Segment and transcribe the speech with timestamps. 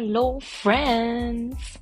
[0.00, 1.80] Hallo Friends!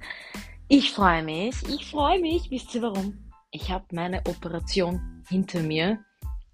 [0.68, 2.50] Ich freue mich, ich freue mich.
[2.50, 3.30] Wisst ihr warum?
[3.50, 5.98] Ich habe meine Operation hinter mir.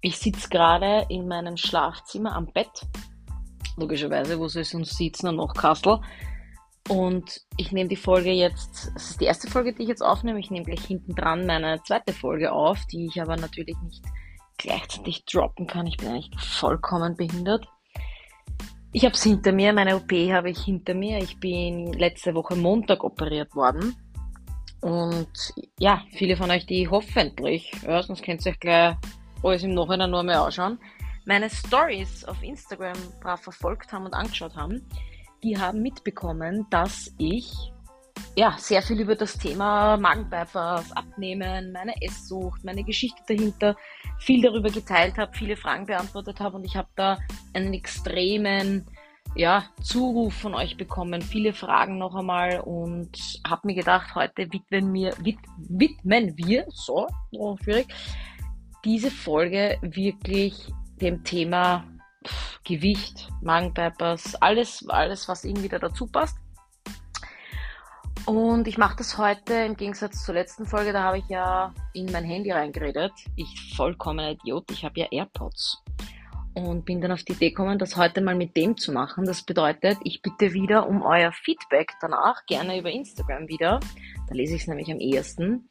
[0.01, 2.81] Ich sitze gerade in meinem Schlafzimmer am Bett.
[3.77, 6.01] Logischerweise, wo soll es uns sitzen und noch Kassel.
[6.89, 10.41] Und ich nehme die Folge jetzt, das ist die erste Folge, die ich jetzt aufnehme.
[10.41, 14.03] Ich nehme gleich hinten dran meine zweite Folge auf, die ich aber natürlich nicht
[14.57, 15.87] gleichzeitig droppen kann.
[15.87, 17.65] Ich bin eigentlich vollkommen behindert.
[18.95, 21.17] Ich habe es hinter mir, meine OP habe ich hinter mir.
[21.17, 23.95] Ich bin letzte Woche Montag operiert worden.
[24.81, 28.95] Und ja, viele von euch, die hoffentlich, ja, sonst könnt ihr euch gleich
[29.41, 30.77] alles im Nachhinein nur mehr anschauen,
[31.25, 34.85] meine Stories auf Instagram brav verfolgt haben und angeschaut haben,
[35.41, 37.51] die haben mitbekommen, dass ich
[38.35, 43.75] ja, sehr viel über das Thema Magenbypass, Abnehmen, meine Esssucht, meine Geschichte dahinter,
[44.19, 47.19] viel darüber geteilt habe, viele Fragen beantwortet habe und ich habe da
[47.53, 48.87] einen extremen
[49.35, 54.93] ja, Zuruf von euch bekommen, viele Fragen noch einmal und habe mir gedacht, heute widmen
[54.93, 57.87] wir, wid, widmen wir, so, oh, schwierig,
[58.83, 60.71] diese Folge wirklich
[61.01, 61.83] dem Thema
[62.63, 66.37] Gewicht, Magenbypass, alles, alles, was irgendwie da dazu passt.
[68.25, 72.09] Und ich mache das heute im Gegensatz zur letzten Folge, da habe ich ja in
[72.09, 73.11] mein Handy reingeredet.
[73.35, 75.83] Ich vollkommener Idiot, ich habe ja AirPods.
[76.53, 79.25] Und bin dann auf die Idee gekommen, das heute mal mit dem zu machen.
[79.25, 83.81] Das bedeutet, ich bitte wieder um euer Feedback danach, gerne über Instagram wieder.
[84.29, 85.67] Da lese ich es nämlich am ehesten.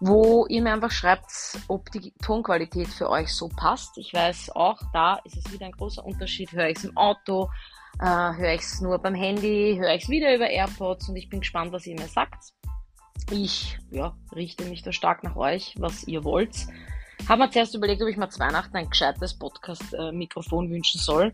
[0.00, 1.30] Wo ihr mir einfach schreibt,
[1.68, 3.96] ob die Tonqualität für euch so passt.
[3.96, 6.52] Ich weiß auch, da ist es wieder ein großer Unterschied.
[6.52, 7.48] Höre ich es im Auto,
[8.00, 11.28] äh, höre ich es nur beim Handy, höre ich es wieder über AirPods und ich
[11.28, 12.52] bin gespannt, was ihr mir sagt.
[13.30, 16.66] Ich ja, richte mich da stark nach euch, was ihr wollt.
[17.28, 21.32] Habe mir zuerst überlegt, ob ich mir zu Weihnachten ein gescheites Podcast-Mikrofon wünschen soll.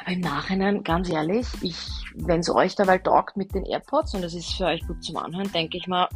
[0.00, 1.76] Aber im Nachhinein, ganz ehrlich, ich,
[2.16, 5.16] wenn es euch dabei taugt mit den AirPods und es ist für euch gut zum
[5.16, 6.08] Anhören, denke ich mal,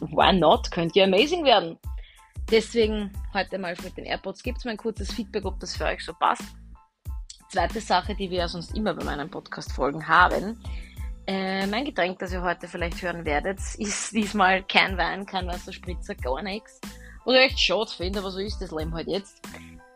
[0.00, 0.70] why not?
[0.70, 1.78] Könnt ihr amazing werden.
[2.50, 4.42] Deswegen heute mal mit den AirPods.
[4.42, 6.44] Gebt mir ein kurzes Feedback, ob das für euch so passt.
[7.48, 10.62] Zweite Sache, die wir ja sonst immer bei meinen Podcast-Folgen haben.
[11.26, 16.14] Äh, mein Getränk, das ihr heute vielleicht hören werdet, ist diesmal kein Wein, kein Wasserspritzer,
[16.14, 16.78] gar nichts.
[17.24, 19.40] Was ich echt schade finde, aber so ist das Leben halt jetzt.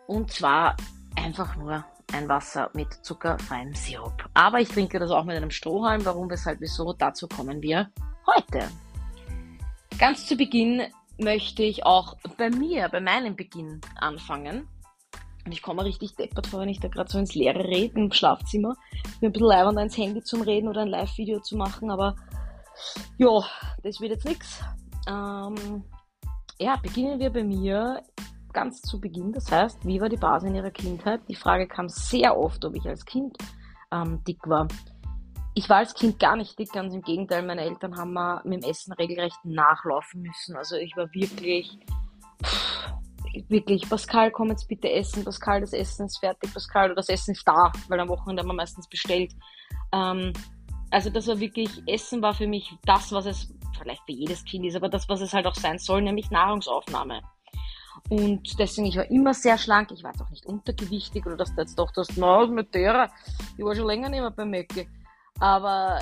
[0.07, 0.77] Und zwar
[1.15, 4.31] einfach nur ein Wasser mit zuckerfreiem Sirup.
[4.33, 6.05] Aber ich trinke das auch mit einem Strohhalm.
[6.07, 6.95] Warum, weshalb, wieso?
[6.95, 7.91] Dazu kommen wir
[8.27, 8.71] heute.
[9.99, 10.85] Ganz zu Beginn
[11.19, 14.69] möchte ich auch bei mir, bei meinem Beginn anfangen.
[15.45, 18.13] Und ich komme richtig deppert vor, wenn ich da gerade so ins Leere rede im
[18.13, 18.77] Schlafzimmer.
[18.93, 22.15] Ich bin ein bisschen leibend ins Handy zum Reden oder ein Live-Video zu machen, aber
[23.19, 23.43] ja,
[23.83, 24.61] das wird jetzt nichts.
[25.09, 25.85] Ähm,
[26.59, 28.03] ja, beginnen wir bei mir
[28.53, 29.33] ganz zu Beginn.
[29.33, 31.21] Das heißt, wie war die Basis in ihrer Kindheit?
[31.29, 33.37] Die Frage kam sehr oft, ob ich als Kind
[33.91, 34.69] ähm, dick war.
[35.55, 37.43] Ich war als Kind gar nicht dick, ganz im Gegenteil.
[37.43, 40.57] Meine Eltern haben mir mit dem Essen regelrecht nachlaufen müssen.
[40.57, 41.79] Also ich war wirklich
[42.43, 42.72] pff,
[43.49, 47.47] wirklich, Pascal, komm jetzt bitte essen, Pascal, das Essen ist fertig, Pascal, das Essen ist
[47.47, 49.33] da, weil am Wochenende haben wir meistens bestellt.
[49.93, 50.33] Ähm,
[50.91, 54.67] also das war wirklich, Essen war für mich das, was es vielleicht für jedes Kind
[54.67, 57.23] ist, aber das, was es halt auch sein soll, nämlich Nahrungsaufnahme.
[58.09, 61.55] Und deswegen, ich war immer sehr schlank, ich war jetzt auch nicht untergewichtig oder dass
[61.55, 63.11] du jetzt doch das, na, mit der,
[63.57, 64.87] ich war schon länger nicht mehr bei Möcke.
[65.41, 65.99] Aber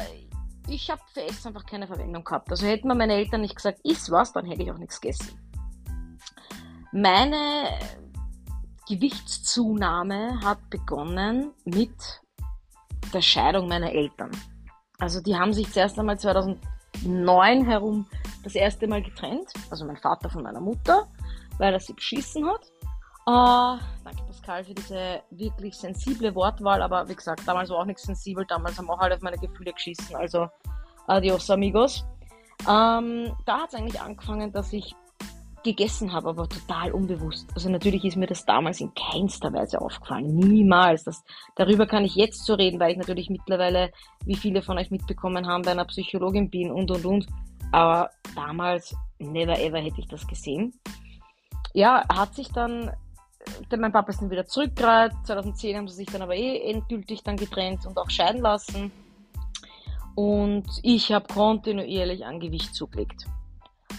[0.69, 2.51] ich habe für Essen einfach keine Verwendung gehabt.
[2.51, 5.39] Also hätten mir meine Eltern nicht gesagt, iss was, dann hätte ich auch nichts gegessen.
[6.93, 7.79] Meine
[8.89, 12.21] Gewichtszunahme hat begonnen mit
[13.15, 14.31] der Scheidung meiner Eltern.
[14.99, 18.07] Also die haben sich zuerst einmal 2009 herum
[18.43, 19.53] das erste Mal getrennt.
[19.71, 21.07] Also mein Vater von meiner Mutter,
[21.59, 22.67] weil er sie beschissen hat.
[23.27, 28.03] Uh, danke Pascal für diese wirklich sensible Wortwahl, aber wie gesagt, damals war auch nichts
[28.03, 30.49] sensibel, damals haben auch alle auf meine Gefühle geschissen, also
[31.07, 32.05] adios amigos.
[32.69, 34.97] Ähm, da hat es eigentlich angefangen, dass ich
[35.63, 37.49] gegessen habe, aber total unbewusst.
[37.55, 40.35] Also natürlich ist mir das damals in keinster Weise aufgefallen.
[40.35, 41.05] Niemals.
[41.05, 41.23] Das,
[41.57, 43.91] darüber kann ich jetzt so reden, weil ich natürlich mittlerweile,
[44.25, 47.27] wie viele von euch mitbekommen haben, bei einer Psychologin bin und und und.
[47.73, 50.73] Aber damals, never ever hätte ich das gesehen.
[51.73, 52.91] Ja, hat sich dann,
[53.77, 55.13] mein Papa ist dann wieder zurückgereiht.
[55.25, 58.91] 2010 haben sie sich dann aber eh endgültig dann getrennt und auch scheiden lassen.
[60.15, 63.27] Und ich habe kontinuierlich an Gewicht zugelegt.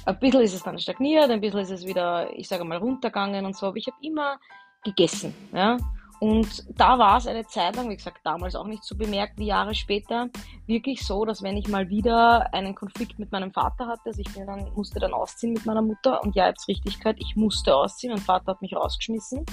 [0.05, 3.45] Ein bisschen ist es dann stagniert, ein bisschen ist es wieder, ich sage mal, runtergegangen
[3.45, 4.39] und so, aber ich habe immer
[4.83, 5.33] gegessen.
[5.53, 5.77] Ja?
[6.21, 9.47] Und da war es eine Zeit lang, wie gesagt, damals auch nicht so bemerkt wie
[9.47, 10.29] Jahre später,
[10.67, 14.31] wirklich so, dass wenn ich mal wieder einen Konflikt mit meinem Vater hatte, also ich
[14.31, 17.75] bin dann, musste dann ausziehen mit meiner Mutter und ja, jetzt richtig gehört, ich musste
[17.75, 19.45] ausziehen, mein Vater hat mich rausgeschmissen,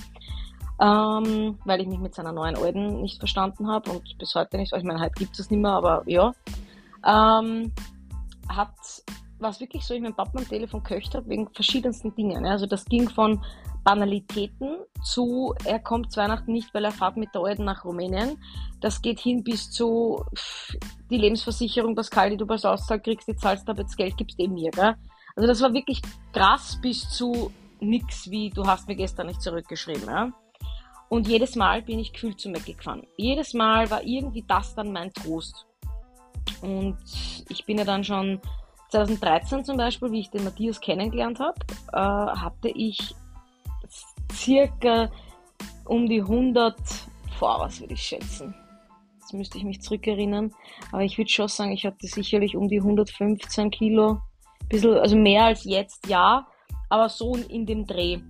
[0.78, 4.74] ähm, weil ich mich mit seiner neuen Alten nicht verstanden habe und bis heute nicht,
[4.74, 6.34] ich meine, heute gibt es nicht mehr, aber ja.
[7.02, 7.72] ähm,
[8.50, 8.76] hat
[9.40, 12.46] was wirklich so, ich mein Papa am Telefon köcht habe, wegen verschiedensten Dingen.
[12.46, 13.44] Also das ging von
[13.84, 18.42] Banalitäten zu, er kommt zu Weihnachten nicht, weil er fährt mit der Alten nach Rumänien.
[18.80, 20.24] Das geht hin bis zu
[21.10, 24.54] die Lebensversicherung, Pascal, die du bei Auszahl kriegst, die zahlst aber jetzt Geld, gibst eben
[24.54, 24.70] mir.
[24.70, 24.94] Gell?
[25.36, 26.02] Also das war wirklich
[26.32, 30.06] krass bis zu nix, wie du hast mir gestern nicht zurückgeschrieben.
[30.06, 30.32] Ja?
[31.08, 33.06] Und jedes Mal bin ich kühl zu Mac gefahren.
[33.16, 35.66] Jedes Mal war irgendwie das dann mein Trost.
[36.60, 36.98] Und
[37.48, 38.40] ich bin ja dann schon
[38.90, 41.58] 2013 zum Beispiel, wie ich den Matthias kennengelernt habe,
[41.92, 43.14] äh, hatte ich
[44.32, 45.10] circa
[45.84, 46.76] um die 100,
[47.38, 48.54] vor was würde ich schätzen?
[49.20, 50.52] Jetzt müsste ich mich zurückerinnern,
[50.90, 54.20] aber ich würde schon sagen, ich hatte sicherlich um die 115 Kilo,
[54.68, 56.46] bisschen, also mehr als jetzt, ja,
[56.88, 58.20] aber so in dem Dreh.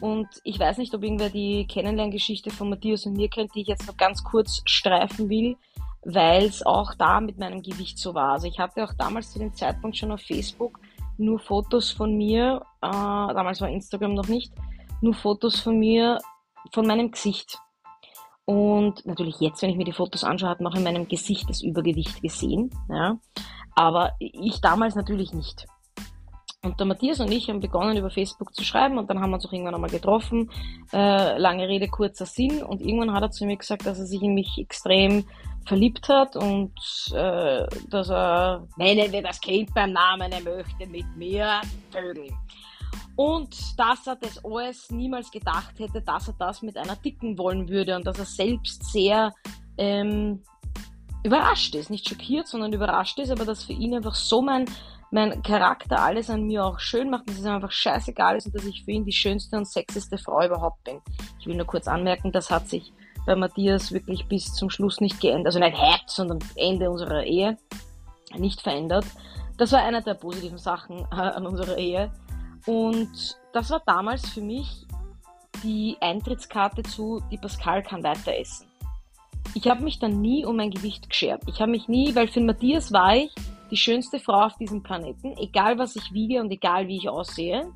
[0.00, 3.68] Und ich weiß nicht, ob irgendwer die Kennenlerngeschichte von Matthias und mir kennt, die ich
[3.68, 5.56] jetzt noch ganz kurz streifen will
[6.04, 8.32] weil es auch da mit meinem Gewicht so war.
[8.32, 10.78] Also ich hatte auch damals zu dem Zeitpunkt schon auf Facebook
[11.18, 14.52] nur Fotos von mir, äh, damals war Instagram noch nicht,
[15.00, 16.18] nur Fotos von mir,
[16.72, 17.58] von meinem Gesicht.
[18.44, 21.48] Und natürlich jetzt, wenn ich mir die Fotos anschaue, hat man auch in meinem Gesicht
[21.48, 22.70] das Übergewicht gesehen.
[22.88, 23.18] Ja?
[23.74, 25.66] Aber ich damals natürlich nicht.
[26.64, 29.34] Und der Matthias und ich haben begonnen, über Facebook zu schreiben und dann haben wir
[29.34, 30.48] uns auch irgendwann einmal getroffen.
[30.92, 32.62] Äh, lange Rede, kurzer Sinn.
[32.62, 35.24] Und irgendwann hat er zu mir gesagt, dass er sich in mich extrem
[35.66, 36.72] verliebt hat und
[37.12, 41.60] äh, dass er, nennen wir das Kind beim Namen, er möchte mit mir
[41.90, 42.36] vögeln.
[43.16, 47.68] Und dass er das alles niemals gedacht hätte, dass er das mit einer Dicken wollen
[47.68, 49.32] würde und dass er selbst sehr
[49.76, 50.42] ähm,
[51.22, 51.90] überrascht ist.
[51.90, 54.64] Nicht schockiert, sondern überrascht ist, aber dass für ihn einfach so mein,
[55.10, 58.64] mein Charakter alles an mir auch schön macht, dass es einfach scheißegal ist und dass
[58.64, 61.00] ich für ihn die schönste und sexyste Frau überhaupt bin.
[61.38, 62.92] Ich will nur kurz anmerken, das hat sich
[63.26, 67.56] bei Matthias wirklich bis zum Schluss nicht geändert, also nicht heute, sondern Ende unserer Ehe
[68.36, 69.04] nicht verändert.
[69.58, 72.10] Das war eine der positiven Sachen äh, an unserer Ehe.
[72.66, 74.86] Und das war damals für mich
[75.62, 78.66] die Eintrittskarte zu, die Pascal kann weiter essen.
[79.54, 81.42] Ich habe mich dann nie um mein Gewicht geschert.
[81.46, 83.32] Ich habe mich nie, weil für Matthias war ich
[83.70, 87.70] die schönste Frau auf diesem Planeten, egal was ich wiege und egal wie ich aussehe.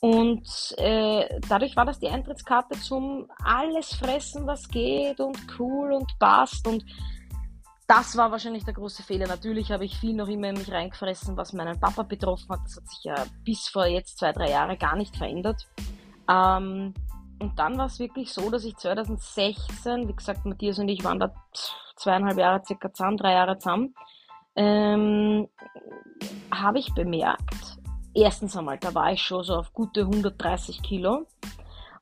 [0.00, 6.18] Und äh, dadurch war das die Eintrittskarte zum alles fressen, was geht und cool und
[6.18, 6.66] passt.
[6.68, 6.84] Und
[7.86, 9.26] das war wahrscheinlich der große Fehler.
[9.26, 12.60] Natürlich habe ich viel noch immer in mich reingefressen, was meinen Papa betroffen hat.
[12.64, 13.14] Das hat sich ja
[13.44, 15.66] bis vor jetzt zwei, drei Jahre gar nicht verändert.
[16.28, 16.92] Ähm,
[17.38, 21.20] und dann war es wirklich so, dass ich 2016, wie gesagt, Matthias und ich waren
[21.20, 21.32] da
[21.96, 23.94] zweieinhalb Jahre circa zusammen, drei Jahre zusammen,
[24.56, 25.48] ähm,
[26.50, 27.78] habe ich bemerkt,
[28.16, 31.26] erstens einmal, da war ich schon so auf gute 130 Kilo.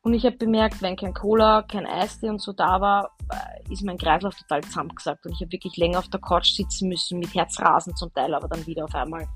[0.03, 3.83] Und ich habe bemerkt, wenn kein Cola, kein Eistee und so da war, äh, ist
[3.85, 5.25] mein Kreislauf total zusammengesackt.
[5.25, 8.49] Und ich habe wirklich länger auf der Couch sitzen müssen, mit Herzrasen zum Teil, aber
[8.49, 9.27] dann wieder auf einmal.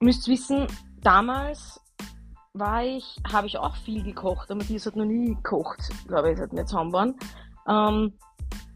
[0.00, 0.68] Müsst wissen,
[1.02, 1.80] damals
[2.52, 6.38] war ich, habe ich auch viel gekocht, aber Matthias hat noch nie gekocht, glaube ich,
[6.38, 7.14] seit wir zusammen waren.
[7.68, 8.12] Ähm,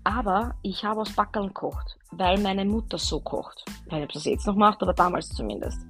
[0.05, 3.65] aber ich habe aus Backeln gekocht, weil meine Mutter so kocht.
[3.87, 5.81] Ich weiß nicht, ob sie das jetzt noch macht, aber damals zumindest.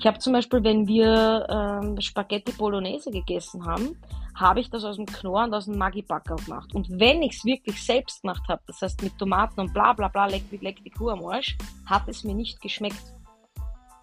[0.00, 4.00] Ich habe zum Beispiel, wenn wir ähm, Spaghetti Bolognese gegessen haben,
[4.34, 6.74] habe ich das aus dem Knorr und aus dem Maggi-Backer gemacht.
[6.74, 10.08] Und wenn ich es wirklich selbst gemacht habe, das heißt mit Tomaten und bla bla
[10.08, 11.54] bla, leck, leck die Kuh am Arsch,
[11.84, 13.14] hat es mir nicht geschmeckt.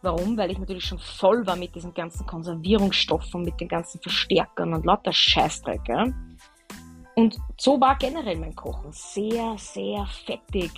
[0.04, 0.38] Warum?
[0.38, 4.86] Weil ich natürlich schon voll war mit diesen ganzen Konservierungsstoffen, mit den ganzen Verstärkern und
[4.86, 5.82] lauter Scheißdreck.
[5.88, 6.06] Ja?
[7.16, 8.92] Und so war generell mein Kochen.
[8.92, 10.70] Sehr, sehr fettig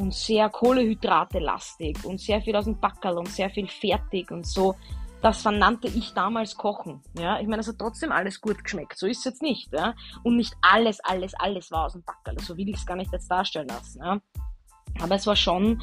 [0.00, 4.74] und sehr Kohlehydrate-lastig und sehr viel aus dem Backerl und sehr viel fertig und so.
[5.20, 7.02] Das vernannte ich damals Kochen.
[7.18, 8.98] Ja, ich meine, es hat trotzdem alles gut geschmeckt.
[8.98, 9.70] So ist es jetzt nicht.
[9.74, 9.94] Ja?
[10.22, 12.38] Und nicht alles, alles, alles war aus dem Backerl.
[12.40, 14.00] So will ich es gar nicht jetzt darstellen lassen.
[14.02, 14.18] Ja?
[15.02, 15.82] Aber es war schon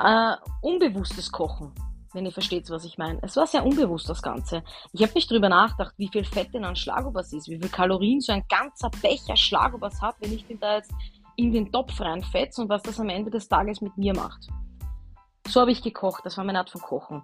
[0.00, 1.72] äh, unbewusstes Kochen,
[2.12, 3.18] wenn ihr versteht, was ich meine.
[3.22, 4.62] Es war sehr unbewusst, das Ganze.
[4.92, 8.20] Ich habe nicht drüber nachgedacht, wie viel Fett in einem Schlagobers ist, wie viel Kalorien
[8.20, 10.92] so ein ganzer Becher Schlagobers hat, wenn ich den da jetzt
[11.40, 14.48] in den Topf reinfetze und was das am Ende des Tages mit mir macht.
[15.48, 17.22] So habe ich gekocht, das war meine Art von Kochen.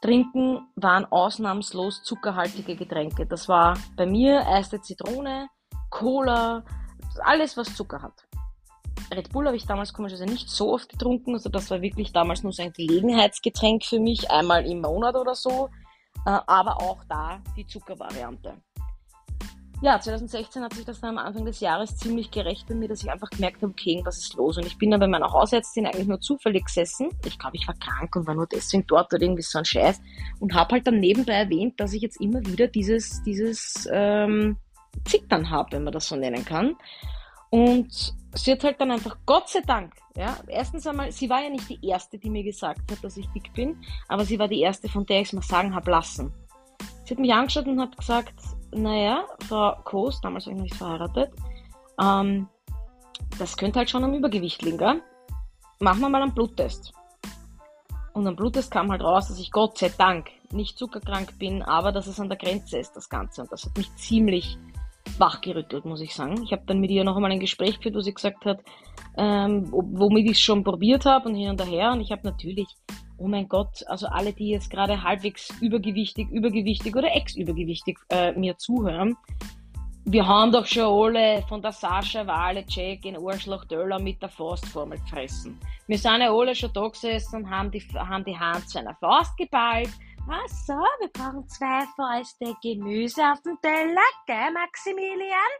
[0.00, 3.26] Trinken waren ausnahmslos zuckerhaltige Getränke.
[3.26, 5.48] Das war bei mir eiste Zitrone,
[5.90, 6.64] Cola,
[7.24, 8.24] alles was Zucker hat.
[9.12, 12.42] Red Bull habe ich damals komischerweise nicht so oft getrunken, also das war wirklich damals
[12.42, 15.70] nur so ein Gelegenheitsgetränk für mich, einmal im Monat oder so,
[16.26, 18.60] äh, aber auch da die Zuckervariante
[19.80, 23.02] ja, 2016 hat sich das dann am Anfang des Jahres ziemlich gerecht bei mir, dass
[23.02, 24.56] ich einfach gemerkt habe, okay, was ist los?
[24.56, 27.10] Und ich bin dann bei meiner Hausärztin eigentlich nur zufällig gesessen.
[27.24, 30.00] Ich glaube, ich war krank und war nur deswegen dort oder irgendwie so ein Scheiß.
[30.40, 34.56] Und habe halt dann nebenbei erwähnt, dass ich jetzt immer wieder dieses, dieses ähm,
[35.04, 36.76] Zittern habe, wenn man das so nennen kann.
[37.50, 41.50] Und sie hat halt dann einfach, Gott sei Dank, ja, erstens einmal, sie war ja
[41.50, 44.60] nicht die Erste, die mir gesagt hat, dass ich dick bin, aber sie war die
[44.60, 46.32] Erste, von der ich es mal sagen habe lassen.
[47.04, 48.34] Sie hat mich angeschaut und hat gesagt,
[48.72, 51.32] naja, Frau Koos, damals war ich nicht verheiratet,
[52.00, 52.48] ähm,
[53.38, 55.02] das könnte halt schon am Übergewicht liegen, gell?
[55.80, 56.92] Machen wir mal einen Bluttest.
[58.12, 61.92] Und am Bluttest kam halt raus, dass ich Gott sei Dank nicht zuckerkrank bin, aber
[61.92, 63.42] dass es an der Grenze ist, das Ganze.
[63.42, 64.58] Und das hat mich ziemlich
[65.18, 66.42] wachgerüttelt, muss ich sagen.
[66.42, 68.60] Ich habe dann mit ihr noch einmal ein Gespräch geführt, wo sie gesagt hat,
[69.16, 71.92] ähm, womit ich es schon probiert habe und hin und her.
[71.92, 72.66] Und ich habe natürlich,
[73.18, 78.56] oh mein Gott, also alle, die jetzt gerade halbwegs übergewichtig, übergewichtig oder ex-übergewichtig äh, mir
[78.56, 79.16] zuhören,
[80.04, 84.98] wir haben doch schon alle von der Sascha Waleczek in Arschloch Döller mit der Faustformel
[85.00, 85.60] gefressen.
[85.86, 88.94] Wir sind ja alle schon da gesessen und haben die, haben die Hand zu einer
[88.94, 89.90] Faust geballt
[90.30, 95.52] Ach so, wir brauchen zwei Fäuste Gemüse auf dem Teller, gell, Maximilian?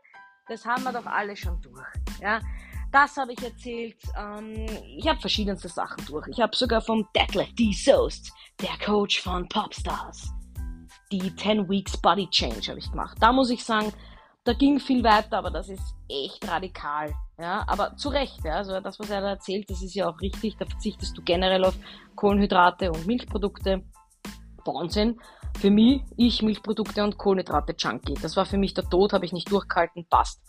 [0.46, 2.38] Das haben wir doch alle schon durch, ja.
[2.90, 3.96] Das habe ich erzählt.
[4.16, 4.66] Ähm,
[4.96, 6.26] ich habe verschiedenste Sachen durch.
[6.28, 7.72] Ich habe sogar vom Detlef D.
[7.72, 10.32] Soest, der Coach von Popstars,
[11.12, 13.18] die 10 Weeks Body Change habe ich gemacht.
[13.20, 13.92] Da muss ich sagen,
[14.44, 17.12] da ging viel weiter, aber das ist echt radikal.
[17.38, 18.54] Ja, aber zu Recht, ja.
[18.54, 20.56] Also das, was er da erzählt, das ist ja auch richtig.
[20.56, 21.74] Da verzichtest du generell auf
[22.16, 23.84] Kohlenhydrate und Milchprodukte.
[24.64, 25.20] Wahnsinn.
[25.58, 28.14] Für mich, ich Milchprodukte und Kohlenhydrate Junkie.
[28.14, 30.40] Das war für mich der Tod, habe ich nicht durchgehalten, passt.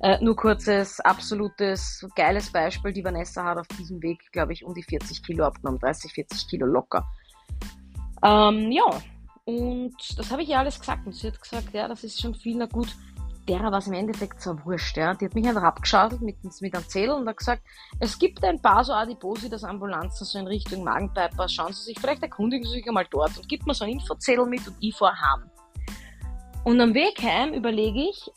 [0.00, 2.92] Äh, nur kurzes, absolutes, geiles Beispiel.
[2.92, 5.78] Die Vanessa hat auf diesem Weg, glaube ich, um die 40 Kilo abgenommen.
[5.80, 7.06] 30, 40 Kilo locker.
[8.22, 8.84] Ähm, ja,
[9.44, 11.06] und das habe ich ihr alles gesagt.
[11.06, 12.94] Und sie hat gesagt, ja, das ist schon viel, na gut
[13.50, 14.96] derer war es im Endeffekt so wurscht.
[14.96, 15.14] Ja.
[15.14, 17.62] Die hat mich einfach abgeschautelt mit, mit einem Zettel und hat gesagt,
[17.98, 21.52] es gibt ein paar so Adipositas Ambulanzen so in Richtung Magenbypass.
[21.52, 24.46] Schauen Sie sich, vielleicht erkundigen Sie sich einmal dort und gibt mir so einen Infozettel
[24.46, 25.50] mit und ich fahre heim.
[26.64, 28.30] Und am Weg heim überlege ich,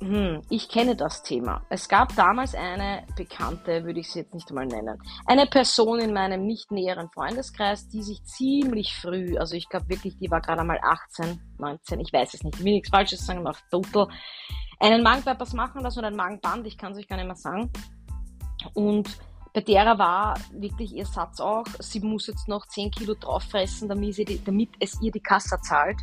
[0.00, 1.62] hm, ich kenne das Thema.
[1.68, 6.14] Es gab damals eine Bekannte, würde ich sie jetzt nicht einmal nennen, eine Person in
[6.14, 10.62] meinem nicht näheren Freundeskreis, die sich ziemlich früh, also ich glaube wirklich, die war gerade
[10.62, 14.08] einmal 18, 19, ich weiß es nicht, ich will nichts Falsches sagen, auf total,
[14.78, 17.70] einen Magenbypass machen lassen oder ein Magenband, ich kann es euch gar nicht mehr sagen.
[18.72, 19.18] Und
[19.52, 23.88] bei derer war wirklich ihr Satz auch, sie muss jetzt noch 10 Kilo drauf fressen,
[23.88, 25.98] damit, die, damit es ihr die Kasse zahlt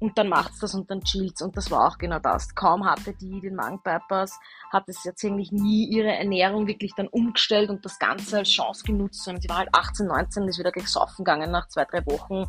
[0.00, 2.54] und dann macht's das und dann chillt's und das war auch genau das.
[2.54, 4.38] Kaum hatte die den Magenbypass,
[4.70, 8.84] hat es jetzt eigentlich nie ihre Ernährung wirklich dann umgestellt und das Ganze als Chance
[8.84, 11.84] genutzt, sondern sie war halt 18, 19 und ist wieder gleich saufen gegangen nach zwei,
[11.84, 12.44] drei Wochen.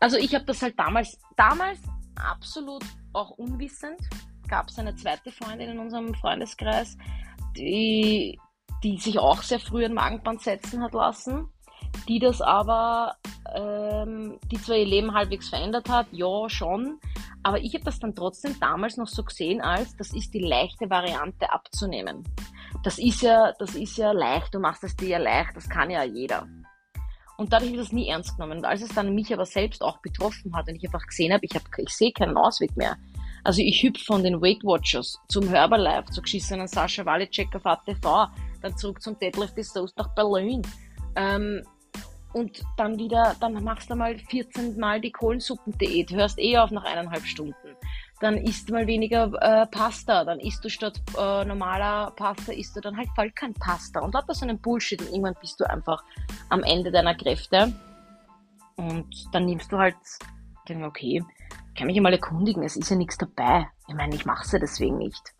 [0.00, 1.80] Also ich habe das halt damals, damals
[2.16, 4.00] absolut auch unwissend,
[4.48, 6.96] gab es eine zweite Freundin in unserem Freundeskreis,
[7.56, 8.38] die,
[8.82, 11.48] die sich auch sehr früh ein Magenband setzen hat lassen
[12.06, 13.16] die das aber,
[13.54, 16.98] ähm, die zwar ihr Leben halbwegs verändert hat, ja schon,
[17.42, 20.90] aber ich habe das dann trotzdem damals noch so gesehen als, das ist die leichte
[20.90, 22.24] Variante abzunehmen.
[22.84, 25.90] Das ist ja, das ist ja leicht, du machst es dir ja leicht, das kann
[25.90, 26.46] ja jeder.
[27.36, 28.58] Und dadurch habe ich das nie ernst genommen.
[28.58, 31.44] Und als es dann mich aber selbst auch betroffen hat und ich einfach gesehen habe,
[31.44, 32.96] ich, hab, ich sehe keinen Ausweg mehr.
[33.44, 38.28] Also ich hüpfe von den Weight Watchers zum Herbalife, zur geschissenen Sascha Walicek auf ATV,
[38.60, 40.62] dann zurück zum Deadlift des Soast nach Berlin.
[41.16, 41.62] Ähm,
[42.34, 46.84] und dann wieder, dann machst du mal 14 Mal die Kohlensuppen-Diät, hörst eh auf nach
[46.84, 47.54] eineinhalb Stunden.
[48.20, 52.76] Dann isst du mal weniger äh, Pasta, dann isst du statt äh, normaler Pasta, isst
[52.76, 55.70] du dann halt voll kein Pasta und lauter so einen Bullshit und irgendwann bist du
[55.70, 56.02] einfach
[56.50, 57.72] am Ende deiner Kräfte.
[58.76, 59.96] Und dann nimmst du halt,
[60.84, 61.24] okay,
[61.76, 63.68] kann mich mal erkundigen, es ist ja nichts dabei.
[63.86, 65.34] Ich meine, ich mache es ja deswegen nicht.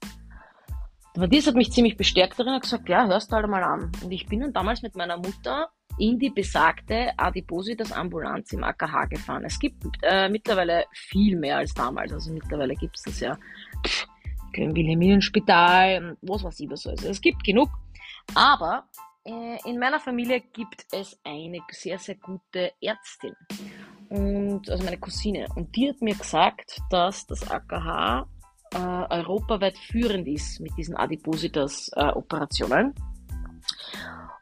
[1.19, 3.91] Aber dies hat mich ziemlich bestärkt darin und gesagt, ja, hörst du halt mal an.
[4.05, 9.07] Und ich bin dann damals mit meiner Mutter in die besagte Adipositas Ambulanz im AKH
[9.07, 9.45] gefahren.
[9.45, 12.13] Es gibt äh, mittlerweile viel mehr als damals.
[12.13, 13.37] Also mittlerweile gibt es das ja
[14.53, 16.87] im Wilhelminenspital, was weiß ich was.
[16.87, 17.69] Also es gibt genug.
[18.37, 18.85] Aber
[19.25, 23.35] äh, in meiner Familie gibt es eine sehr, sehr gute Ärztin.
[24.09, 25.49] Und, also meine Cousine.
[25.57, 28.29] Und die hat mir gesagt, dass das AKH
[28.75, 32.95] äh, europaweit führend ist mit diesen Adipositas-Operationen.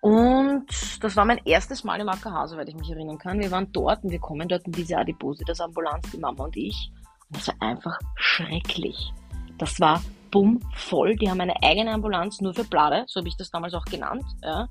[0.00, 0.66] Und
[1.02, 3.40] das war mein erstes Mal im AKH, soweit ich mich erinnern kann.
[3.40, 6.92] Wir waren dort und wir kommen dort in diese Adipositas Ambulanz, die Mama und ich.
[7.28, 9.12] Und das war einfach schrecklich.
[9.59, 11.16] Das war bumm voll.
[11.16, 14.25] Die haben eine eigene Ambulanz nur für Blade, so habe ich das damals auch genannt.
[14.42, 14.68] Ja.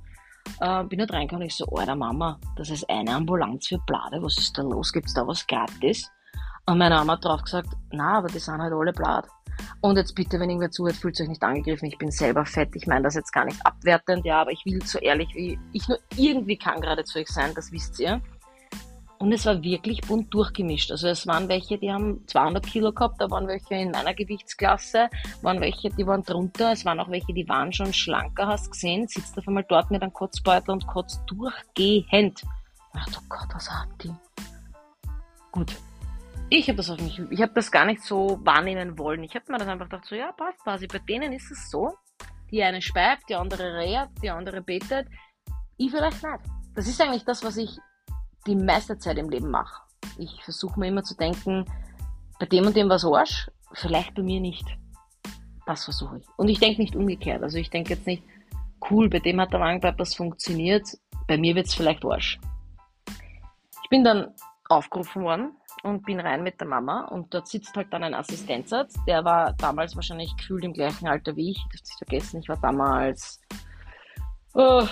[0.59, 4.21] Äh, bin dort reingekommen und ich so, alter Mama, das ist eine Ambulanz für Blade,
[4.21, 4.93] was ist da los?
[4.93, 6.09] Gibt es da was gratis?
[6.67, 9.27] Und meine Mama hat drauf gesagt, na, aber die sind halt alle Blatt.
[9.81, 11.87] Und jetzt bitte, wenn irgendwer zuhört, fühlt euch nicht angegriffen.
[11.87, 12.75] Ich bin selber fett.
[12.75, 15.87] Ich meine das jetzt gar nicht abwertend, ja, aber ich will so ehrlich wie ich
[15.87, 18.21] nur irgendwie kann gerade zu euch sein, das wisst ihr.
[19.17, 20.91] Und es war wirklich bunt durchgemischt.
[20.91, 25.09] Also es waren welche, die haben 200 Kilo gehabt, da waren welche in meiner Gewichtsklasse,
[25.41, 29.07] waren welche, die waren drunter, es waren auch welche, die waren schon schlanker, hast gesehen,
[29.07, 32.43] sitzt auf einmal dort mit einem Kotzbeutel und kotzt durchgehend.
[32.93, 34.13] Dachte, oh Gott, was hat die?
[35.51, 35.73] Gut.
[36.49, 39.23] Ich habe das auch nicht, ich habe das gar nicht so wahrnehmen wollen.
[39.23, 40.85] Ich habe mir das einfach gedacht, so ja, passt quasi.
[40.85, 41.95] Bei denen ist es so,
[42.51, 45.07] die eine speibt, die andere rehrt, die andere betet.
[45.77, 46.39] Ich vielleicht nicht.
[46.75, 47.77] Das ist eigentlich das, was ich
[48.45, 49.81] die meiste Zeit im Leben mache.
[50.19, 51.65] Ich versuche mir immer zu denken,
[52.39, 54.67] bei dem und dem war es Arsch, vielleicht bei mir nicht.
[55.65, 56.27] Das versuche ich.
[56.37, 57.41] Und ich denke nicht umgekehrt.
[57.41, 58.23] Also ich denke jetzt nicht,
[58.91, 60.87] cool, bei dem hat der Wangenbypass funktioniert,
[61.27, 62.39] bei mir wird es vielleicht Arsch.
[63.83, 64.27] Ich bin dann
[64.69, 68.99] aufgerufen worden und bin rein mit der Mama und dort sitzt halt dann ein Assistenzarzt,
[69.07, 72.39] der war damals wahrscheinlich gefühlt im gleichen Alter wie ich, ich darf es nicht vergessen,
[72.41, 73.41] ich war damals,
[74.53, 74.87] oh,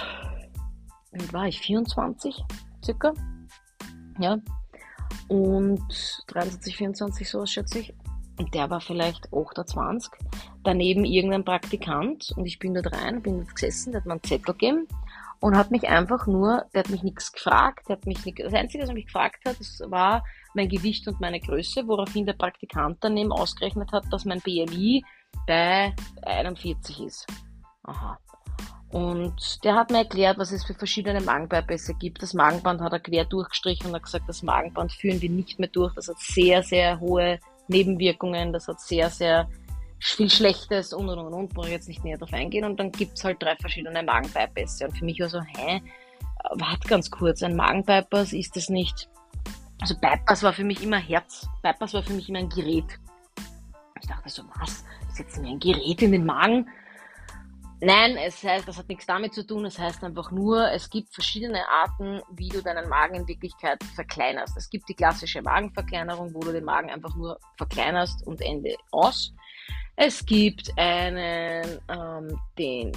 [1.12, 2.44] wie war ich, 24
[2.84, 3.14] circa,
[4.20, 4.38] ja.
[5.28, 7.94] Und 23, 24, so schätze ich.
[8.40, 10.12] Und der war vielleicht 28.
[10.64, 12.34] Daneben irgendein Praktikant.
[12.36, 14.88] Und ich bin dort rein, bin dort gesessen, der hat mir einen Zettel gegeben
[15.40, 18.54] und hat mich einfach nur, der hat mich nichts gefragt, der hat mich nicht, das
[18.54, 22.34] Einzige, was er mich gefragt hat, das war mein Gewicht und meine Größe, woraufhin der
[22.34, 25.04] Praktikant daneben ausgerechnet hat, dass mein BMI
[25.48, 25.94] bei
[26.24, 27.28] 41 ist.
[27.84, 28.18] Aha.
[28.94, 32.22] Und der hat mir erklärt, was es für verschiedene Magenbypässe gibt.
[32.22, 35.70] Das Magenband hat er quer durchgestrichen und hat gesagt, das Magenband führen wir nicht mehr
[35.70, 35.96] durch.
[35.96, 38.54] Das hat sehr, sehr hohe Nebenwirkungen.
[38.54, 39.50] Das hat sehr, sehr
[40.00, 41.54] viel Schlechtes und und und und.
[41.56, 42.66] Brauche ich jetzt nicht näher drauf eingehen.
[42.66, 44.86] Und dann gibt's halt drei verschiedene Magenbypässe.
[44.86, 45.82] Und für mich war so, hä?
[46.52, 49.10] Warte ganz kurz, ein Magenbypass ist das nicht.
[49.84, 51.46] Also Bypass war für mich immer Herz.
[51.62, 52.86] Bypass war für mich immer ein Gerät.
[54.00, 54.86] Ich dachte so, was?
[55.12, 56.70] Setzen wir ein Gerät in den Magen?
[57.82, 59.66] Nein, es heißt, das hat nichts damit zu tun.
[59.66, 64.56] Es heißt einfach nur, es gibt verschiedene Arten, wie du deinen Magen in Wirklichkeit verkleinerst.
[64.56, 69.34] Es gibt die klassische Magenverkleinerung, wo du den Magen einfach nur verkleinerst und Ende aus.
[69.98, 72.94] Es gibt einen, ähm, den,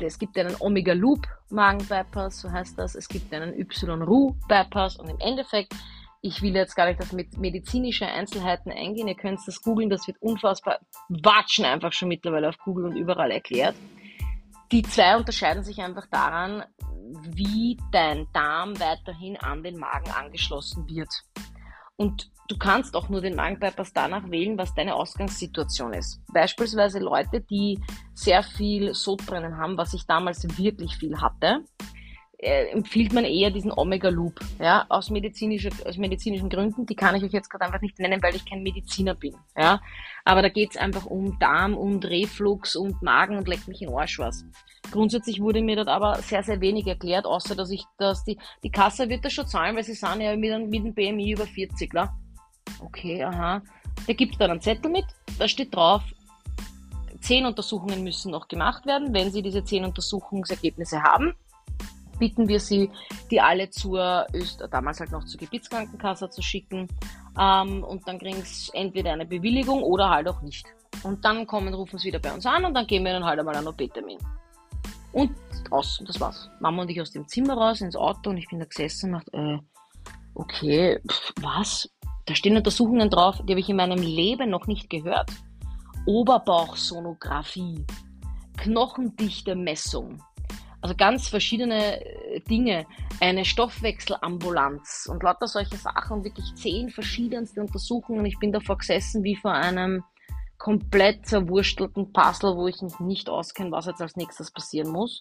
[0.00, 2.94] es gibt einen Omega Loop Magen Bypass, so heißt das.
[2.94, 5.74] Es gibt einen Y-Ru Bypass und im Endeffekt
[6.20, 9.08] ich will jetzt gar nicht auf medizinische Einzelheiten eingehen.
[9.08, 13.30] Ihr könnt das googeln, das wird unfassbar watschen einfach schon mittlerweile auf Google und überall
[13.30, 13.76] erklärt.
[14.72, 16.64] Die zwei unterscheiden sich einfach daran,
[17.22, 21.08] wie dein Darm weiterhin an den Magen angeschlossen wird.
[21.96, 26.20] Und du kannst auch nur den Magenbypass danach wählen, was deine Ausgangssituation ist.
[26.32, 27.80] Beispielsweise Leute, die
[28.14, 31.64] sehr viel Sodbrennen haben, was ich damals wirklich viel hatte,
[32.38, 36.86] äh, empfiehlt man eher diesen Omega Loop, ja, aus, medizinischer, aus medizinischen Gründen.
[36.86, 39.80] Die kann ich euch jetzt gerade einfach nicht nennen, weil ich kein Mediziner bin, ja.
[40.24, 44.18] Aber da geht's einfach um Darm und Reflux und Magen und leckt mich in Arsch
[44.20, 44.44] was.
[44.92, 48.70] Grundsätzlich wurde mir dort aber sehr, sehr wenig erklärt, außer dass ich, dass die, die
[48.70, 51.92] Kasse wird das schon zahlen, weil sie sind ja mit, mit dem BMI über 40,
[51.92, 52.16] la?
[52.80, 53.62] Okay, aha.
[54.06, 55.06] Der gibt dann einen Zettel mit,
[55.38, 56.02] da steht drauf,
[57.20, 59.12] zehn Untersuchungen müssen noch gemacht werden.
[59.12, 61.34] Wenn Sie diese zehn Untersuchungsergebnisse haben,
[62.18, 62.90] bitten wir sie,
[63.30, 66.88] die alle zur, Öst damals halt noch zur Gebietskrankenkasse zu schicken.
[67.38, 70.66] Ähm, und dann kriegen sie entweder eine Bewilligung oder halt auch nicht.
[71.02, 73.38] Und dann kommen, rufen sie wieder bei uns an und dann geben wir ihnen halt
[73.38, 74.18] einmal einen OP-Termin.
[75.12, 75.30] Und
[75.70, 76.50] aus, und das war's.
[76.60, 79.20] Mama und ich aus dem Zimmer raus, ins Auto und ich bin da gesessen und
[79.20, 79.58] dachte, äh,
[80.34, 81.90] okay, pff, was?
[82.26, 85.30] Da stehen Untersuchungen drauf, die habe ich in meinem Leben noch nicht gehört.
[86.06, 87.84] Oberbauchsonographie,
[88.56, 90.22] knochendichte Messung,
[90.80, 92.86] also ganz verschiedene äh, Dinge.
[93.20, 96.24] Eine Stoffwechselambulanz und lauter solche Sachen.
[96.24, 98.24] Wirklich zehn verschiedenste Untersuchungen.
[98.26, 100.04] Ich bin davor gesessen wie vor einem
[100.58, 105.20] komplett zerwurstelten Puzzle, wo ich mich nicht auskenne, was jetzt als nächstes passieren muss.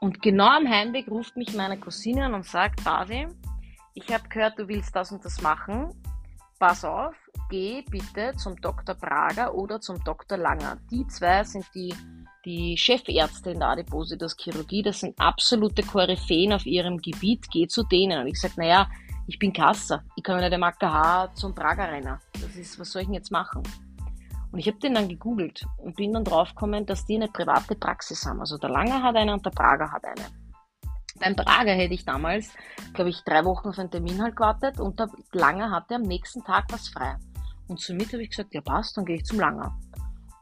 [0.00, 3.26] Und genau am Heimweg ruft mich meine Cousine an und sagt, Basi,
[3.94, 5.94] ich habe gehört, du willst das und das machen.
[6.58, 7.14] Pass auf,
[7.50, 8.94] geh bitte zum Dr.
[8.94, 10.38] Prager oder zum Dr.
[10.38, 10.78] Langer.
[10.90, 11.94] Die zwei sind die
[12.44, 17.82] die Chefärzte in der Adipositas Chirurgie, das sind absolute Koryphäen auf ihrem Gebiet, geh zu
[17.82, 18.20] denen.
[18.20, 18.88] Und ich sage, naja,
[19.26, 22.18] ich bin Kasser, ich kann nicht im AKH zum Prager rennen.
[22.32, 23.62] Das ist, was soll ich denn jetzt machen?
[24.52, 28.26] Und ich habe den dann gegoogelt und bin dann draufgekommen, dass die eine private Praxis
[28.26, 28.40] haben.
[28.40, 30.26] Also der Langer hat eine und der Prager hat eine.
[31.20, 32.52] Beim Prager hätte ich damals,
[32.94, 36.42] glaube ich, drei Wochen auf einen Termin halt gewartet und der Langer hatte am nächsten
[36.42, 37.16] Tag was frei.
[37.68, 39.78] Und somit habe ich gesagt, ja passt, dann gehe ich zum Langer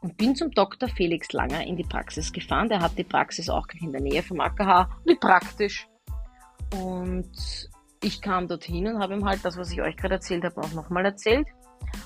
[0.01, 0.89] und bin zum Dr.
[0.89, 2.69] Felix Langer in die Praxis gefahren.
[2.69, 4.89] Der hat die Praxis auch in der Nähe vom AKH.
[5.05, 5.87] Wie praktisch.
[6.73, 7.31] Und
[8.01, 10.71] ich kam dorthin und habe ihm halt das, was ich euch gerade erzählt habe, auch
[10.73, 11.47] nochmal erzählt.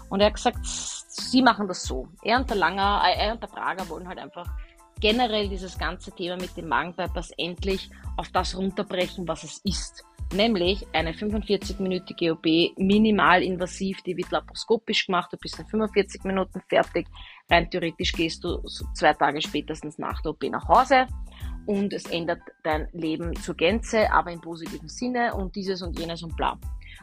[0.10, 2.08] Und er hat gesagt, sie machen das so.
[2.24, 4.48] Er und der Langer, äh, er und der Prager wollen halt einfach
[5.00, 10.04] generell dieses ganze Thema mit dem Magenbypass endlich auf das runterbrechen, was es ist.
[10.32, 17.08] nämlich eine 45-minütige OP, minimalinvasiv, die wird laparoskopisch gemacht, du bist in 45 Minuten fertig.
[17.50, 21.08] Rein theoretisch gehst du zwei Tage spätestens nach der OP nach Hause
[21.66, 26.24] und es ändert dein Leben zur Gänze, aber im positiven Sinne und dieses und jenes
[26.24, 26.58] und bla.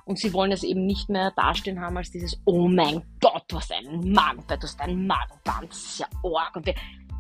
[0.04, 3.56] Und sie wollen es eben nicht mehr dastehen haben als dieses, oh mein Gott, du
[3.56, 6.56] hast einen Magenband, du hast einen Magenband, das ist ja arg.
[6.56, 6.74] Und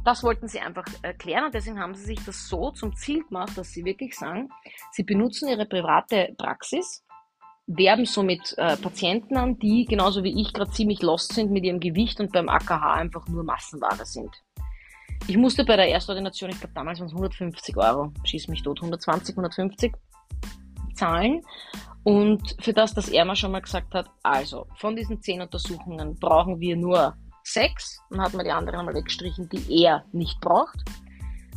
[0.04, 3.56] das wollten sie einfach erklären und deswegen haben sie sich das so zum Ziel gemacht,
[3.56, 4.48] dass sie wirklich sagen,
[4.92, 7.04] sie benutzen ihre private Praxis,
[7.76, 11.80] werben somit äh, Patienten an, die genauso wie ich gerade ziemlich lost sind mit ihrem
[11.80, 14.30] Gewicht und beim AKH einfach nur Massenware sind.
[15.26, 18.78] Ich musste bei der Erstordination, ich glaube damals waren es 150 Euro, schieß mich tot,
[18.78, 19.92] 120, 150
[20.94, 21.42] zahlen.
[22.02, 26.58] Und für das, dass er schon mal gesagt hat, also von diesen zehn Untersuchungen brauchen
[26.58, 30.78] wir nur sechs, dann hat man die anderen einmal weggestrichen, die er nicht braucht.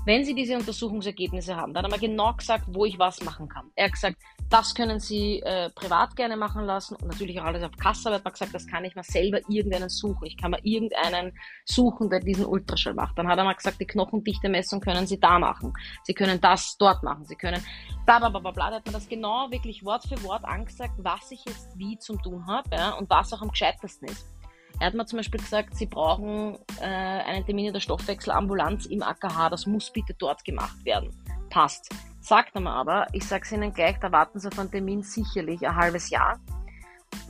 [0.06, 3.48] Wenn Sie diese Untersuchungsergebnisse haben, dann hat er mir genau gesagt, wo ich was machen
[3.48, 3.72] kann.
[3.76, 4.18] Er hat gesagt,
[4.50, 8.18] das können Sie äh, privat gerne machen lassen und natürlich auch alles auf Kasse, aber
[8.18, 10.26] er hat gesagt, das kann ich mir selber irgendeinen suchen.
[10.26, 11.32] Ich kann mir irgendeinen
[11.64, 13.18] suchen, der diesen Ultraschall macht.
[13.18, 15.74] Dann hat er mal gesagt, die Knochendichte-Messung können Sie da machen.
[16.04, 17.26] Sie können das dort machen.
[17.26, 17.64] Sie können
[18.06, 18.52] bla bla bla bla.
[18.52, 18.70] bla.
[18.72, 22.22] Da hat man das genau wirklich Wort für Wort angesagt, was ich jetzt wie zum
[22.22, 24.33] tun habe ja, und was auch am gescheitesten ist.
[24.80, 29.04] Er hat mir zum Beispiel gesagt, Sie brauchen äh, einen Termin in der Stoffwechselambulanz im
[29.04, 31.10] AKH, das muss bitte dort gemacht werden.
[31.50, 31.90] Passt.
[32.20, 35.04] Sagt er mir aber, ich sage es Ihnen gleich, da warten Sie auf einen Termin
[35.04, 36.40] sicherlich ein halbes Jahr.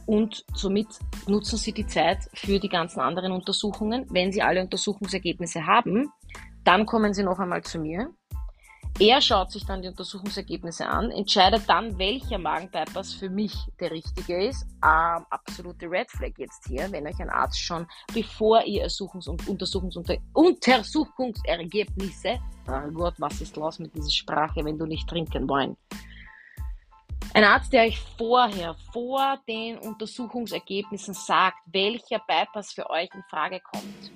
[0.05, 0.87] Und somit
[1.27, 4.05] nutzen Sie die Zeit für die ganzen anderen Untersuchungen.
[4.09, 6.11] Wenn Sie alle Untersuchungsergebnisse haben,
[6.63, 8.13] dann kommen Sie noch einmal zu mir
[8.99, 14.47] er schaut sich dann die Untersuchungsergebnisse an, entscheidet dann, welcher Magenbypass für mich der richtige
[14.47, 14.63] ist.
[14.83, 19.41] Ähm, absolute Red Flag jetzt hier, wenn euch ein Arzt schon, bevor ihr Ersuchungs- und
[19.47, 25.49] Untersuchungs- und Untersuchungsergebnisse, oh Gott, was ist los mit dieser Sprache, wenn du nicht trinken
[25.49, 25.75] wollen?
[27.33, 33.59] Ein Arzt, der euch vorher, vor den Untersuchungsergebnissen sagt, welcher Bypass für euch in Frage
[33.59, 34.11] kommt,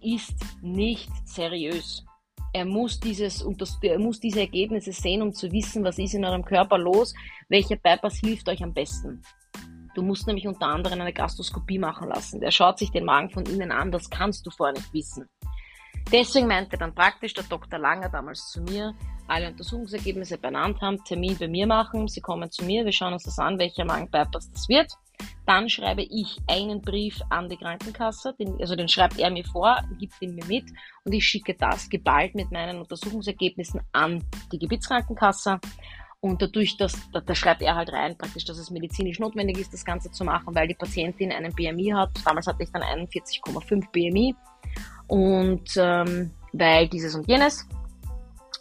[0.00, 2.04] ist nicht seriös.
[2.52, 3.44] Er muss, dieses,
[3.82, 7.14] er muss diese Ergebnisse sehen, um zu wissen, was ist in eurem Körper los,
[7.48, 9.22] welcher Bypass hilft euch am besten.
[9.94, 12.40] Du musst nämlich unter anderem eine Gastroskopie machen lassen.
[12.40, 15.28] Der schaut sich den Magen von innen an, das kannst du vorher nicht wissen.
[16.12, 17.78] Deswegen meinte dann praktisch der Dr.
[17.78, 18.94] Langer damals zu mir,
[19.28, 23.24] alle Untersuchungsergebnisse benannt haben, Termin bei mir machen, sie kommen zu mir, wir schauen uns
[23.24, 24.92] das an, welcher Magen-Bypass das wird.
[25.46, 29.76] Dann schreibe ich einen Brief an die Krankenkasse, den, also den schreibt er mir vor,
[29.98, 30.64] gibt ihn mir mit
[31.04, 35.60] und ich schicke das geballt mit meinen Untersuchungsergebnissen an die Gebietskrankenkasse.
[36.22, 39.72] Und dadurch, dass, da, da, schreibt er halt rein, praktisch, dass es medizinisch notwendig ist,
[39.72, 42.10] das Ganze zu machen, weil die Patientin einen BMI hat.
[42.26, 44.34] Damals hatte ich dann 41,5 BMI.
[45.06, 47.66] Und ähm, weil dieses und jenes.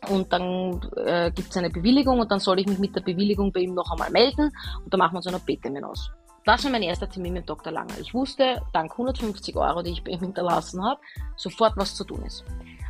[0.10, 3.52] Und dann äh, gibt es eine Bewilligung und dann soll ich mich mit der Bewilligung
[3.52, 4.50] bei ihm noch einmal melden
[4.84, 6.10] und dann machen wir uns einen B-Termin aus.
[6.50, 7.72] Das war mein erster Termin mit Dr.
[7.72, 8.00] Langer.
[8.02, 11.00] Ich wusste, dank 150 Euro, die ich bei ihm hinterlassen habe,
[11.36, 12.44] sofort was zu tun ist.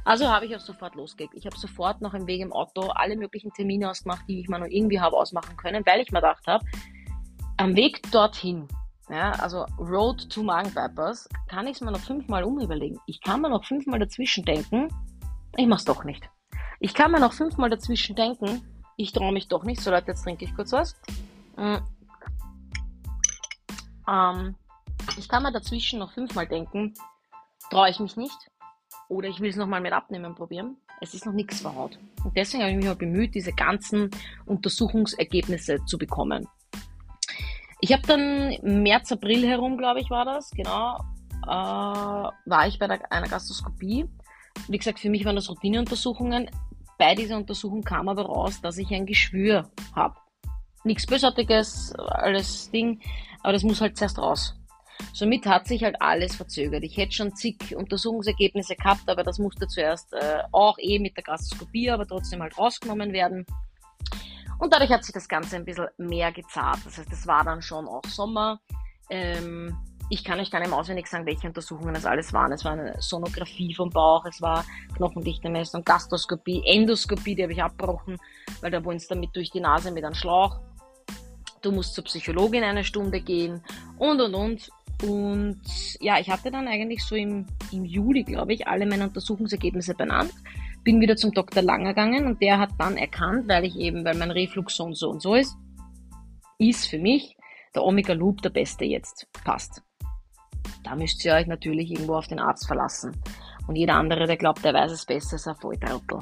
[0.06, 1.34] Also habe ich auch sofort losgelegt.
[1.36, 4.60] Ich habe sofort noch im Weg im Auto alle möglichen Termine ausgemacht, die ich mir
[4.60, 6.64] noch irgendwie habe ausmachen können, weil ich mir gedacht habe,
[7.58, 8.66] am Weg dorthin,
[9.10, 12.98] ja, also Road to Magenvipers, kann ich es mir noch fünfmal umüberlegen.
[13.08, 14.88] Ich kann mir noch fünfmal dazwischen denken,
[15.58, 16.30] ich mach's doch nicht.
[16.80, 18.62] Ich kann mir noch fünfmal dazwischen denken,
[18.96, 19.82] ich traue mich doch nicht.
[19.82, 20.96] So Leute, jetzt trinke ich kurz was.
[24.10, 24.56] Ähm,
[25.18, 26.94] ich kann mir dazwischen noch fünfmal denken,
[27.70, 28.38] traue ich mich nicht
[29.08, 30.78] oder ich will es nochmal mit Abnehmen probieren.
[31.02, 31.98] Es ist noch nichts verhaut.
[32.24, 34.10] Und deswegen habe ich mich auch bemüht, diese ganzen
[34.46, 36.48] Untersuchungsergebnisse zu bekommen.
[37.80, 40.98] Ich habe dann März, April herum, glaube ich, war das, genau,
[41.44, 44.06] äh, war ich bei der, einer Gastroskopie.
[44.68, 46.50] Wie gesagt, für mich waren das Routineuntersuchungen.
[46.98, 50.16] Bei dieser Untersuchung kam aber raus, dass ich ein Geschwür habe.
[50.84, 53.00] Nichts Bösartiges, alles Ding
[53.44, 54.56] aber das muss halt zuerst raus.
[55.14, 56.84] Somit hat sich halt alles verzögert.
[56.84, 61.24] Ich hätte schon zig Untersuchungsergebnisse gehabt, aber das musste zuerst äh, auch eh mit der
[61.24, 63.46] Gastroskopie, aber trotzdem halt rausgenommen werden.
[64.60, 66.80] Und dadurch hat sich das Ganze ein bisschen mehr gezahlt.
[66.86, 68.60] Das heißt, es war dann schon auch Sommer.
[69.10, 69.78] Ähm,
[70.10, 72.52] ich kann euch gar nicht mehr auswendig sagen, welche Untersuchungen das alles waren.
[72.52, 78.18] Es war eine Sonographie vom Bauch, es war Knochendichtemessung, Gastroskopie, Endoskopie, die habe ich abgebrochen,
[78.62, 80.60] weil da wollen es damit durch die Nase mit einem Schlauch
[81.62, 83.62] du musst zur Psychologin eine Stunde gehen
[83.98, 84.70] und und und.
[85.04, 85.62] Und
[86.02, 90.34] ja, ich hatte dann eigentlich so im, im Juli, glaube ich, alle meine Untersuchungsergebnisse benannt.
[90.84, 91.64] Bin wieder zum Dr.
[91.64, 94.96] Langer gegangen und der hat dann erkannt, weil ich eben, weil mein Reflux so und
[94.96, 95.56] so und so ist,
[96.58, 97.38] ist für mich
[97.76, 99.28] der Omega Loop der beste jetzt.
[99.46, 99.82] Passt.
[100.84, 103.16] Da müsst ihr euch natürlich irgendwo auf den Arzt verlassen.
[103.68, 106.20] Und jeder andere, der glaubt, der weiß es besser, ist ein Volltrottel.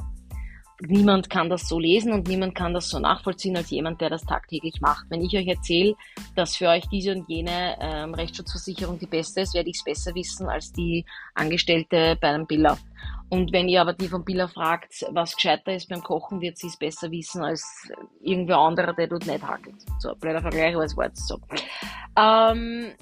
[0.82, 4.24] Niemand kann das so lesen und niemand kann das so nachvollziehen als jemand, der das
[4.24, 5.06] tagtäglich macht.
[5.10, 5.96] Wenn ich euch erzähle,
[6.36, 10.14] dass für euch diese und jene ähm, Rechtsschutzversicherung die beste ist, werde ich es besser
[10.16, 12.78] wissen als die Angestellte bei einem Biller.
[13.30, 16.68] Und wenn ihr aber die von Biller fragt, was gescheiter ist beim Kochen, wird sie
[16.68, 19.76] es besser wissen als irgendwer anderer, der dort nicht hakelt.
[20.00, 21.38] So, blöder Vergleich, aber es war jetzt so.
[22.18, 22.94] Ähm,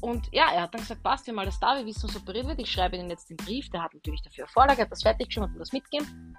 [0.00, 2.48] und ja, er hat dann gesagt, passt, wir haben alles da, wir wissen, was operiert
[2.48, 2.58] wird.
[2.58, 5.46] Ich schreibe Ihnen jetzt den Brief, der hat natürlich dafür Vorlage, hat das fertig geschrieben,
[5.46, 6.36] hat mir das mitgegeben.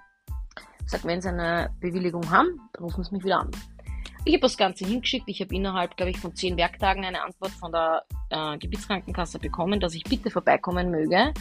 [0.86, 3.50] Sagt, wenn Sie eine Bewilligung haben, rufen Sie mich wieder an.
[4.26, 5.28] Ich habe das Ganze hingeschickt.
[5.28, 9.80] Ich habe innerhalb, glaube ich, von zehn Werktagen eine Antwort von der äh, Gebietskrankenkasse bekommen,
[9.80, 11.34] dass ich bitte vorbeikommen möge,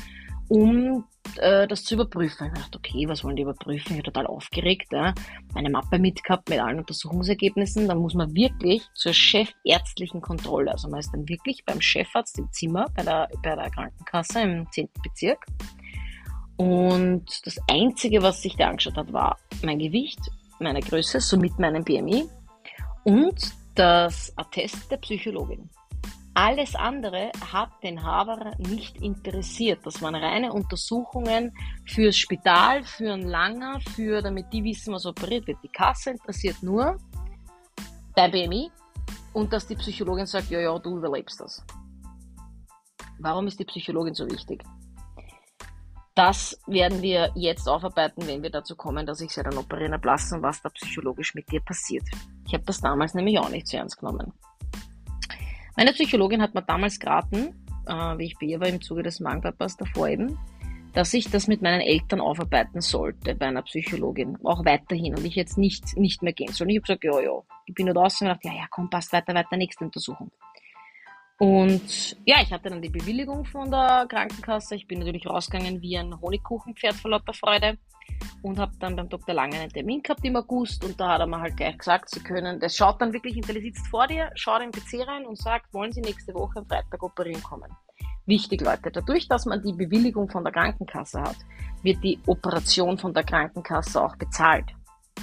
[0.49, 1.05] um
[1.37, 2.47] äh, das zu überprüfen.
[2.47, 3.93] Ich dachte, okay, was wollen die überprüfen?
[3.93, 4.91] Ich war total aufgeregt.
[4.91, 5.13] Ja.
[5.53, 7.87] Meine Mappe mitgehabt mit allen Untersuchungsergebnissen.
[7.87, 10.71] Dann muss man wirklich zur chefärztlichen Kontrolle.
[10.71, 14.69] Also man ist dann wirklich beim Chefarzt im Zimmer bei der, bei der Krankenkasse im
[14.71, 14.89] 10.
[15.01, 15.45] Bezirk.
[16.57, 20.19] Und das Einzige, was sich da angeschaut hat, war mein Gewicht,
[20.59, 22.29] meine Größe, somit meinen BMI
[23.03, 25.69] und das Attest der Psychologin.
[26.35, 29.85] Alles andere hat den Haberer nicht interessiert.
[29.85, 35.45] Das waren reine Untersuchungen fürs Spital, für ein Langer, für, damit die wissen, was operiert
[35.45, 35.59] wird.
[35.63, 36.97] Die Kasse interessiert nur
[38.15, 38.71] dein BMI
[39.33, 41.63] und dass die Psychologin sagt, ja, ja, du überlebst das.
[43.19, 44.63] Warum ist die Psychologin so wichtig?
[46.15, 50.35] Das werden wir jetzt aufarbeiten, wenn wir dazu kommen, dass ich sie dann operieren lasse
[50.35, 52.03] und was da psychologisch mit dir passiert.
[52.45, 54.31] Ich habe das damals nämlich auch nicht so ernst genommen.
[55.75, 59.19] Meine Psychologin hat mir damals geraten, äh, wie ich bei ihr war im Zuge des
[59.19, 60.37] Magenpapas davor eben,
[60.93, 65.35] dass ich das mit meinen Eltern aufarbeiten sollte bei einer Psychologin, auch weiterhin und ich
[65.35, 66.65] jetzt nicht, nicht mehr gehen soll.
[66.65, 67.41] Und ich habe gesagt, ja, ja.
[67.65, 70.31] Ich bin nur draußen und gedacht, ja, ja, komm, passt weiter, weiter, nächste Untersuchung.
[71.43, 74.75] Und ja, ich hatte dann die Bewilligung von der Krankenkasse.
[74.75, 77.77] Ich bin natürlich rausgegangen wie ein Honigkuchenpferd vor lauter Freude
[78.43, 79.35] und habe dann beim Dr.
[79.35, 82.21] Lange einen Termin gehabt im August und da hat er mir halt gleich gesagt, Sie
[82.21, 85.73] können, das schaut dann wirklich, der sitzt vor dir, schaut den PC rein und sagt,
[85.73, 87.69] wollen Sie nächste Woche am Freitag operieren kommen.
[88.25, 91.35] Wichtig, Leute, dadurch, dass man die Bewilligung von der Krankenkasse hat,
[91.81, 94.67] wird die Operation von der Krankenkasse auch bezahlt.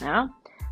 [0.02, 0.28] Ja?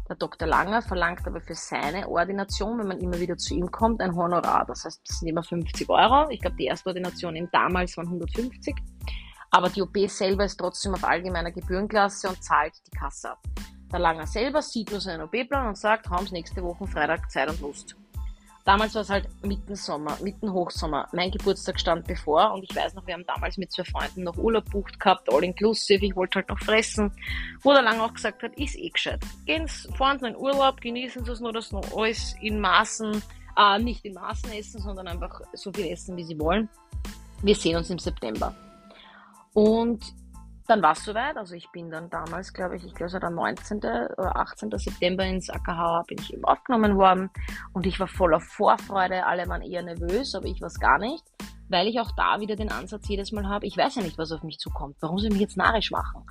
[0.08, 0.48] Der Dr.
[0.48, 4.64] Langer verlangt aber für seine Ordination, wenn man immer wieder zu ihm kommt, ein Honorar.
[4.66, 6.30] Das heißt, das sind immer 50 Euro.
[6.30, 8.74] Ich glaube, die erste Ordination eben damals waren 150.
[9.50, 13.42] Aber die OP selber ist trotzdem auf allgemeiner Gebührenklasse und zahlt die Kasse ab.
[13.92, 17.48] Der Langer selber sieht nur seinen OP-Plan und sagt, haben Sie nächste Woche Freitag Zeit
[17.48, 17.96] und Lust.
[18.68, 21.08] Damals war es halt mitten Sommer, mitten Hochsommer.
[21.12, 24.36] Mein Geburtstag stand bevor und ich weiß noch, wir haben damals mit zwei Freunden noch
[24.36, 26.04] Urlaub bucht gehabt, all inclusive.
[26.04, 27.10] Ich wollte halt noch fressen.
[27.62, 29.20] Wo der Lang auch gesagt hat, ist eh gescheit.
[29.46, 33.22] Gehen Sie, fahren in Urlaub, genießen Sie es nur, dass noch alles in Maßen,
[33.56, 36.68] äh, nicht in Maßen essen, sondern einfach so viel essen, wie Sie wollen.
[37.40, 38.54] Wir sehen uns im September.
[39.54, 40.04] Und
[40.68, 41.36] dann war es soweit.
[41.36, 43.78] Also ich bin dann damals, glaube ich, ich glaube es war der 19.
[43.78, 44.70] oder 18.
[44.76, 47.30] September ins AKH, bin ich eben aufgenommen worden.
[47.72, 49.24] Und ich war voller Vorfreude.
[49.24, 51.24] Alle waren eher nervös, aber ich war es gar nicht.
[51.70, 54.32] Weil ich auch da wieder den Ansatz jedes Mal habe, ich weiß ja nicht, was
[54.32, 54.96] auf mich zukommt.
[55.00, 56.24] Warum soll ich mich jetzt narrisch machen?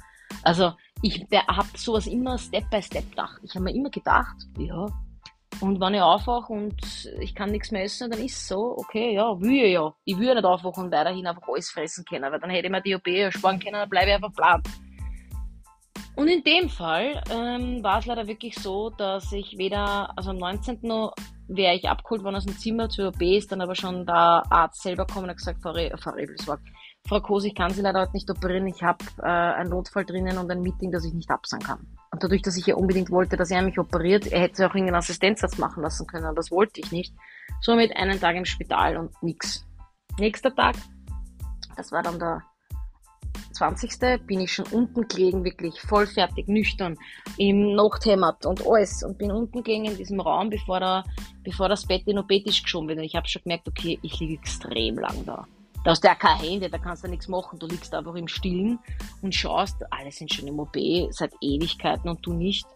[0.43, 3.39] Also ich habe sowas immer Step by Step gedacht.
[3.43, 4.87] Ich habe mir immer gedacht, ja,
[5.59, 9.13] und wenn ich aufwache und ich kann nichts mehr essen, dann ist es so, okay,
[9.13, 9.93] ja, will ich ja.
[10.05, 12.71] Ich will ja nicht aufwachen und weiterhin einfach alles fressen können, weil dann hätte ich
[12.71, 14.61] mir die OP ersparen können, dann bleibe ich einfach blam.
[16.15, 20.37] Und in dem Fall ähm, war es leider wirklich so, dass ich weder, also am
[20.37, 20.81] 19.
[21.47, 24.81] wäre ich abgeholt worden aus dem Zimmer zur OP, ist dann aber schon der Arzt
[24.81, 26.59] selber gekommen und hat gesagt, Frau, Re Frau Rebelswag,
[27.07, 30.37] Frau Kos, ich kann Sie leider heute nicht operieren, ich habe äh, einen Notfall drinnen
[30.37, 31.87] und ein Meeting, das ich nicht absagen kann.
[32.11, 34.97] Und dadurch, dass ich ja unbedingt wollte, dass er mich operiert, er hätte auch irgendeinen
[34.97, 37.13] Assistenzsatz machen lassen können, aber das wollte ich nicht.
[37.61, 39.65] Somit einen Tag im Spital und nix.
[40.19, 40.75] Nächster Tag,
[41.77, 42.43] das war dann der
[43.53, 44.27] 20.
[44.27, 46.97] bin ich schon unten gelegen, wirklich voll fertig, nüchtern,
[47.37, 51.05] im Nachthemd und alles und bin unten gelegen in diesem Raum, bevor, der,
[51.45, 52.99] bevor das Bett in OP-Tisch geschoben wird.
[52.99, 55.47] Und ich habe schon gemerkt, okay, ich liege extrem lang da.
[55.87, 57.59] Da hast du ja keine Hände, da kannst du nichts machen.
[57.59, 58.77] Du liegst einfach im Stillen
[59.21, 60.75] und schaust, alle sind schon im OP
[61.11, 62.67] seit Ewigkeiten und du nicht.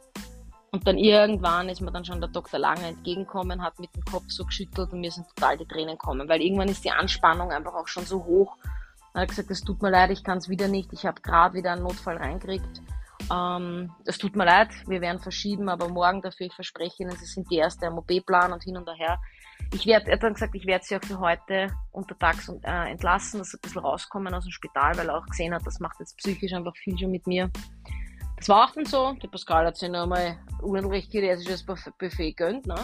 [0.71, 2.57] Und dann irgendwann ist mir dann schon der Dr.
[2.57, 6.29] Lange entgegengekommen, hat mit dem Kopf so geschüttelt und mir sind total die Tränen gekommen,
[6.29, 8.55] weil irgendwann ist die Anspannung einfach auch schon so hoch.
[9.13, 11.55] Er hat gesagt, es tut mir leid, ich kann es wieder nicht, ich habe gerade
[11.55, 12.81] wieder einen Notfall reingekriegt.
[13.29, 17.25] Ähm, es tut mir leid, wir werden verschieben, aber morgen dafür, ich verspreche Ihnen, Sie
[17.25, 19.19] sind die Erste am OP-Plan und hin und her.
[19.73, 23.39] Ich werde, er hat dann gesagt, ich werde sie auch für heute untertags äh, entlassen,
[23.39, 25.99] dass sie ein bisschen rauskommen aus dem Spital, weil er auch gesehen hat, das macht
[25.99, 27.49] jetzt psychisch einfach viel schon mit mir.
[28.37, 29.13] Das war auch dann so.
[29.13, 32.75] Der Pascal hat sich noch einmal unrecht chinesisches Buffet gönnt, ne?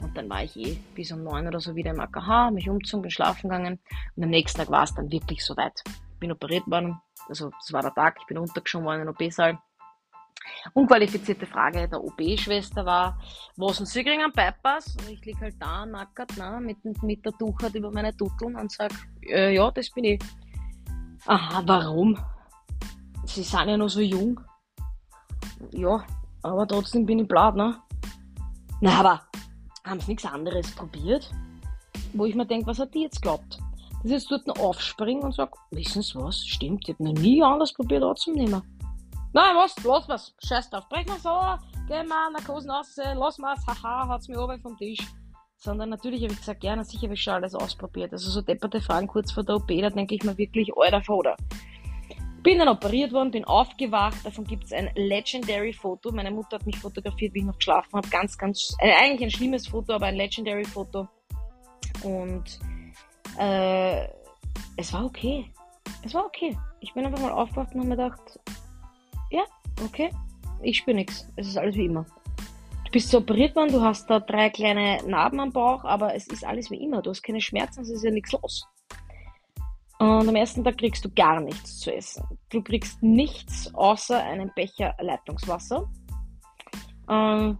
[0.00, 3.02] Und dann war ich eh bis um neun oder so wieder im AKH, mich umgezogen,
[3.02, 3.80] bin schlafen gegangen.
[4.16, 5.82] Und am nächsten Tag war es dann wirklich soweit.
[5.86, 7.00] Ich bin operiert worden.
[7.28, 8.16] Also, das war der Tag.
[8.20, 9.58] Ich bin untergeschoben worden in den OP-Saal.
[10.74, 13.18] Unqualifizierte Frage der OB-Schwester war,
[13.56, 14.96] was Sie kriegen einen Bypass?
[14.96, 18.70] Und ich liege halt da, nackert, na, mit, mit der Tuchert über meine Tutteln und
[18.70, 20.20] sag, äh, ja, das bin ich.
[21.26, 22.18] Aha, warum?
[23.24, 24.40] Sie sind ja noch so jung.
[25.72, 26.04] Ja,
[26.42, 27.76] aber trotzdem bin ich blatt, ne?
[28.80, 29.20] Na, aber
[29.84, 31.30] haben sie nichts anderes probiert?
[32.12, 33.58] Wo ich mir denke, was hat die jetzt glaubt?
[34.04, 36.46] Ich jetzt dort noch aufspringen und sag, wissen Sie was?
[36.46, 38.62] Stimmt, ich habe noch nie anders probiert anzunehmen.
[39.32, 39.74] Nein, was?
[39.84, 40.34] Lass was.
[40.42, 40.88] Scheiß drauf.
[40.88, 41.38] Brech mal so,
[41.86, 45.00] geh mal Narkosen raus, lass mal's, haha, hat's mir oben vom Tisch.
[45.56, 48.12] Sondern natürlich habe ich gesagt, na sicher habe ich schon alles ausprobiert.
[48.12, 51.36] Also so depperte Fragen kurz vor der OP, da denke ich mir wirklich, alter Vater.
[52.42, 56.12] Bin dann operiert worden, bin aufgewacht, davon gibt es ein legendary Foto.
[56.12, 58.08] Meine Mutter hat mich fotografiert, wie ich noch geschlafen habe.
[58.08, 61.08] Ganz, ganz, äh, eigentlich ein schlimmes Foto, aber ein legendary Foto.
[62.04, 62.60] Und
[63.38, 64.06] äh,
[64.76, 65.52] es war okay.
[66.04, 66.56] Es war okay.
[66.80, 68.38] Ich bin einfach mal aufgewacht und habe mir gedacht,
[69.30, 69.44] ja,
[69.84, 70.10] okay,
[70.62, 71.26] ich spüre nichts.
[71.36, 72.06] Es ist alles wie immer.
[72.84, 76.26] Du bist so operiert worden, du hast da drei kleine Narben am Bauch, aber es
[76.28, 77.02] ist alles wie immer.
[77.02, 78.66] Du hast keine Schmerzen, es ist ja nichts los.
[79.98, 82.24] Und am ersten Tag kriegst du gar nichts zu essen.
[82.50, 85.90] Du kriegst nichts außer einen Becher Leitungswasser.
[87.10, 87.58] Ähm,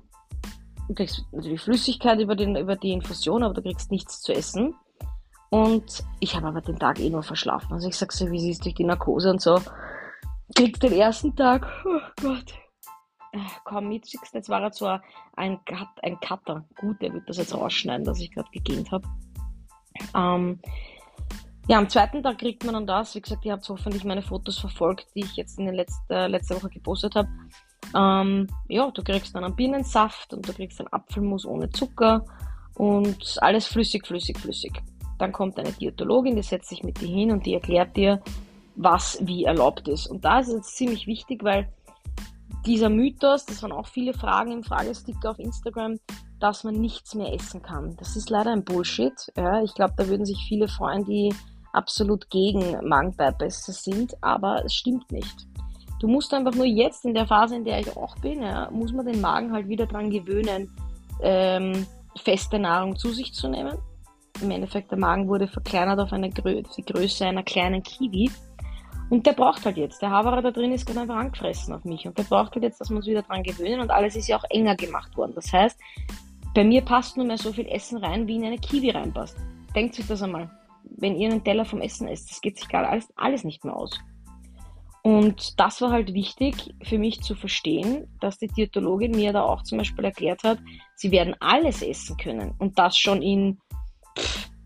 [0.86, 4.74] du kriegst natürlich Flüssigkeit über, den, über die Infusion, aber du kriegst nichts zu essen.
[5.50, 7.72] Und ich habe aber den Tag eh nur verschlafen.
[7.72, 9.60] Also ich sag so, wie sie ist durch die Narkose und so
[10.54, 12.54] kriegst den ersten Tag, oh Gott,
[13.32, 14.34] äh, kaum mitkriegst.
[14.34, 15.02] Jetzt war er zwar
[15.36, 16.64] ein, Cut, ein Cutter.
[16.76, 19.06] Gut, der wird das jetzt rausschneiden, dass ich gerade gegähnt habe.
[20.14, 20.60] Ähm,
[21.68, 23.14] ja, am zweiten Tag kriegt man dann das.
[23.14, 26.26] Wie gesagt, ihr habt hoffentlich meine Fotos verfolgt, die ich jetzt in der letzten, äh,
[26.26, 27.28] letzte Woche gepostet habe.
[27.94, 32.24] Ähm, ja, du kriegst dann einen Bienensaft und du kriegst einen Apfelmus ohne Zucker
[32.74, 34.72] und alles flüssig, flüssig, flüssig.
[35.18, 38.22] Dann kommt eine Diätologin, die setzt sich mit dir hin und die erklärt dir,
[38.78, 40.06] was wie erlaubt ist.
[40.06, 41.68] Und da ist es ziemlich wichtig, weil
[42.64, 45.98] dieser Mythos, das waren auch viele Fragen im Fragesticker auf Instagram,
[46.38, 47.96] dass man nichts mehr essen kann.
[47.96, 49.12] Das ist leider ein Bullshit.
[49.36, 51.34] Ja, ich glaube, da würden sich viele freuen, die
[51.72, 55.46] absolut gegen Magenbypässe sind, aber es stimmt nicht.
[56.00, 58.92] Du musst einfach nur jetzt in der Phase, in der ich auch bin, ja, muss
[58.92, 60.70] man den Magen halt wieder dran gewöhnen,
[61.20, 61.84] ähm,
[62.16, 63.76] feste Nahrung zu sich zu nehmen.
[64.40, 68.30] Im Endeffekt, der Magen wurde verkleinert auf eine Grö die Größe einer kleinen Kiwi.
[69.10, 70.02] Und der braucht halt jetzt.
[70.02, 72.06] Der Haverer da drin ist gerade einfach angefressen auf mich.
[72.06, 73.80] Und der braucht halt jetzt, dass wir uns wieder dran gewöhnen.
[73.80, 75.32] Und alles ist ja auch enger gemacht worden.
[75.34, 75.78] Das heißt,
[76.54, 79.36] bei mir passt nur mehr so viel Essen rein, wie in eine Kiwi reinpasst.
[79.74, 80.50] Denkt sich das einmal.
[80.84, 83.76] Wenn ihr einen Teller vom Essen esst, das geht sich gerade alles, alles nicht mehr
[83.76, 83.98] aus.
[85.02, 89.62] Und das war halt wichtig für mich zu verstehen, dass die Diätologin mir da auch
[89.62, 90.58] zum Beispiel erklärt hat,
[90.96, 92.54] sie werden alles essen können.
[92.58, 93.58] Und das schon in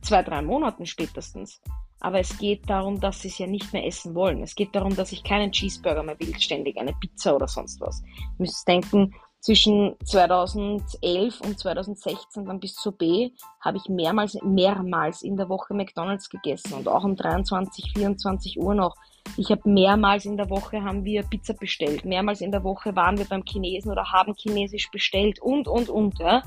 [0.01, 1.61] zwei, drei Monaten spätestens.
[2.03, 4.43] Aber es geht darum, dass sie es ja nicht mehr essen wollen.
[4.43, 8.03] Es geht darum, dass ich keinen Cheeseburger mehr will, ständig eine Pizza oder sonst was.
[8.03, 15.23] Ihr müsst denken, zwischen 2011 und 2016 dann bis zur B habe ich mehrmals, mehrmals
[15.23, 18.97] in der Woche McDonalds gegessen und auch um 23, 24 Uhr noch.
[19.37, 22.05] Ich habe mehrmals in der Woche haben wir Pizza bestellt.
[22.05, 26.19] Mehrmals in der Woche waren wir beim Chinesen oder haben Chinesisch bestellt und, und, und.
[26.19, 26.43] Ja.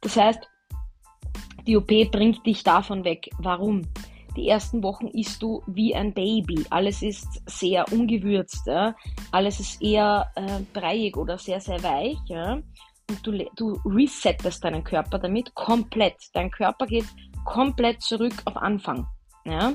[0.00, 0.48] Das heißt,
[1.66, 3.30] die OP bringt dich davon weg.
[3.38, 3.82] Warum?
[4.38, 6.64] Die ersten Wochen isst du wie ein Baby.
[6.70, 8.64] Alles ist sehr ungewürzt.
[8.68, 8.94] Ja?
[9.32, 12.18] Alles ist eher äh, breiig oder sehr, sehr weich.
[12.26, 12.52] Ja?
[13.10, 16.14] Und du, du resettest deinen Körper damit komplett.
[16.34, 17.06] Dein Körper geht
[17.44, 19.08] komplett zurück auf Anfang.
[19.44, 19.72] Ja?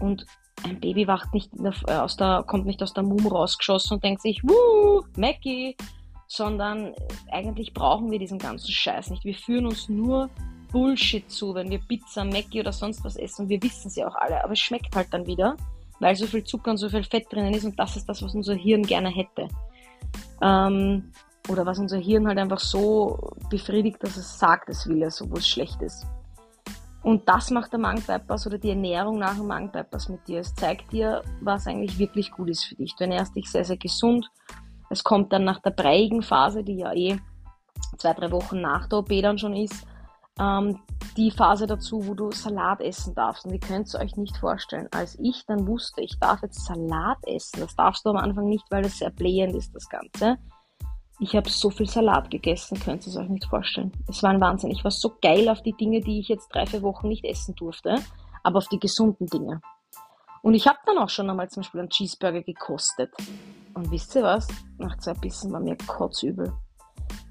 [0.00, 0.26] Und
[0.64, 4.20] ein Baby wacht nicht äh, aus der, kommt nicht aus der Mum rausgeschossen und denkt
[4.20, 5.78] sich, wuh, Mackie,
[6.26, 6.94] sondern äh,
[7.32, 9.24] eigentlich brauchen wir diesen ganzen Scheiß nicht.
[9.24, 10.28] Wir führen uns nur
[10.74, 13.48] Bullshit zu, wenn wir Pizza, Mackie oder sonst was essen.
[13.48, 15.56] Wir wissen es ja auch alle, aber es schmeckt halt dann wieder,
[16.00, 18.34] weil so viel Zucker und so viel Fett drinnen ist und das ist das, was
[18.34, 19.46] unser Hirn gerne hätte.
[20.42, 21.12] Ähm,
[21.48, 25.38] oder was unser Hirn halt einfach so befriedigt, dass es sagt, es will es, obwohl
[25.38, 26.06] es schlecht ist.
[27.04, 30.40] Und das macht der Magenbypass oder die Ernährung nach dem Magenbypass mit dir.
[30.40, 32.96] Es zeigt dir, was eigentlich wirklich gut ist für dich.
[32.96, 34.28] Du ernährst dich sehr, sehr gesund.
[34.90, 37.18] Es kommt dann nach der breiigen Phase, die ja eh
[37.98, 39.86] zwei, drei Wochen nach der OP dann schon ist,
[40.38, 40.80] ähm,
[41.16, 43.44] die Phase dazu, wo du Salat essen darfst.
[43.44, 44.88] Und ihr könnt es euch nicht vorstellen.
[44.90, 48.64] Als ich dann wusste, ich darf jetzt Salat essen, das darfst du am Anfang nicht,
[48.70, 50.38] weil es sehr blähend ist, das Ganze.
[51.20, 53.92] Ich habe so viel Salat gegessen, könnt ihr es euch nicht vorstellen.
[54.08, 54.72] Es war ein Wahnsinn.
[54.72, 57.54] Ich war so geil auf die Dinge, die ich jetzt drei, vier Wochen nicht essen
[57.54, 57.96] durfte,
[58.42, 59.60] aber auf die gesunden Dinge.
[60.42, 63.12] Und ich habe dann auch schon einmal zum Beispiel einen Cheeseburger gekostet.
[63.74, 64.48] Und wisst ihr was?
[64.78, 66.52] Nach zwei Bissen war mir kotzübel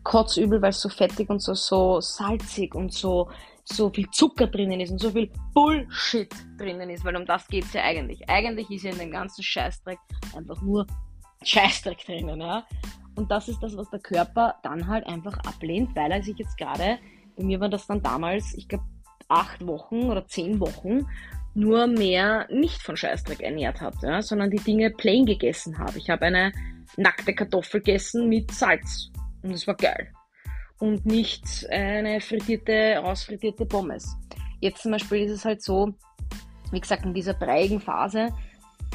[0.03, 3.29] kotzübel, weil es so fettig und so, so salzig und so,
[3.63, 7.65] so viel Zucker drinnen ist und so viel Bullshit drinnen ist, weil um das geht
[7.65, 8.29] es ja eigentlich.
[8.29, 9.99] Eigentlich ist ja in dem ganzen Scheißdreck
[10.35, 10.85] einfach nur
[11.43, 12.65] Scheißdreck drinnen, ja.
[13.15, 16.57] Und das ist das, was der Körper dann halt einfach ablehnt, weil er sich jetzt
[16.57, 16.97] gerade,
[17.37, 18.85] bei mir war das dann damals, ich glaube,
[19.29, 21.07] acht Wochen oder zehn Wochen
[21.55, 25.97] nur mehr nicht von Scheißdreck ernährt hat, ja, sondern die Dinge plain gegessen habe.
[25.97, 26.51] Ich habe eine
[26.97, 29.11] nackte Kartoffel gegessen mit Salz
[29.43, 30.11] und es war geil.
[30.79, 34.15] Und nicht eine frittierte, rausfrittierte Pommes.
[34.59, 35.93] Jetzt zum Beispiel ist es halt so,
[36.71, 38.33] wie gesagt, in dieser breiigen Phase,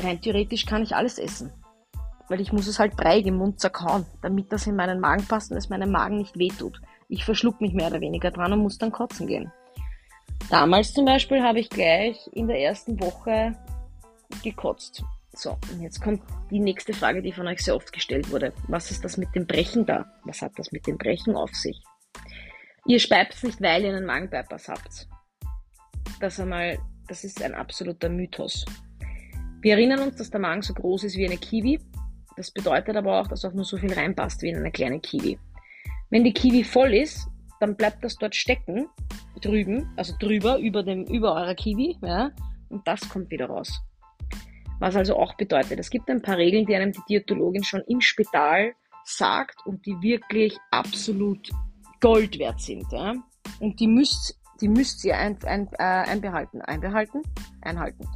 [0.00, 1.52] rein theoretisch kann ich alles essen.
[2.28, 5.50] Weil ich muss es halt breiig im Mund zerkauen, damit das in meinen Magen passt
[5.50, 6.80] und es meinem Magen nicht wehtut.
[7.08, 9.50] Ich verschluck mich mehr oder weniger dran und muss dann kotzen gehen.
[10.50, 13.54] Damals zum Beispiel habe ich gleich in der ersten Woche
[14.42, 15.04] gekotzt.
[15.38, 16.20] So, und jetzt kommt
[16.50, 18.52] die nächste Frage, die von euch sehr oft gestellt wurde.
[18.66, 20.12] Was ist das mit dem Brechen da?
[20.24, 21.80] Was hat das mit dem Brechen auf sich?
[22.86, 25.06] Ihr speibt nicht, weil ihr einen Magenbypass habt.
[26.18, 28.64] Das einmal, das ist ein absoluter Mythos.
[29.60, 31.78] Wir erinnern uns, dass der Magen so groß ist wie eine Kiwi.
[32.36, 35.38] Das bedeutet aber auch, dass auch nur so viel reinpasst wie in eine kleine Kiwi.
[36.10, 37.28] Wenn die Kiwi voll ist,
[37.60, 38.88] dann bleibt das dort stecken,
[39.40, 42.32] drüben, also drüber, über, dem, über eurer Kiwi, ja,
[42.70, 43.80] und das kommt wieder raus.
[44.78, 48.00] Was also auch bedeutet, es gibt ein paar Regeln, die einem die Diätologin schon im
[48.00, 48.74] Spital
[49.04, 51.50] sagt und die wirklich absolut
[52.00, 52.84] Gold wert sind.
[52.92, 53.14] Ja?
[53.60, 57.22] Und die müsst, die müsst ihr ein, ein, äh, einbehalten, einbehalten,
[57.62, 58.06] einhalten.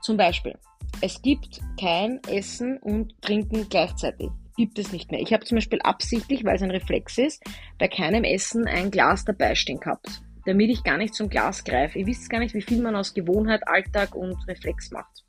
[0.00, 0.56] Zum Beispiel,
[1.00, 5.20] es gibt kein Essen und Trinken gleichzeitig gibt es nicht mehr.
[5.20, 7.42] Ich habe zum Beispiel absichtlich, weil es ein Reflex ist,
[7.78, 11.98] bei keinem Essen ein Glas dabei stehen gehabt, damit ich gar nicht zum Glas greife.
[11.98, 15.24] Ihr wisst gar nicht, wie viel man aus Gewohnheit, Alltag und Reflex macht.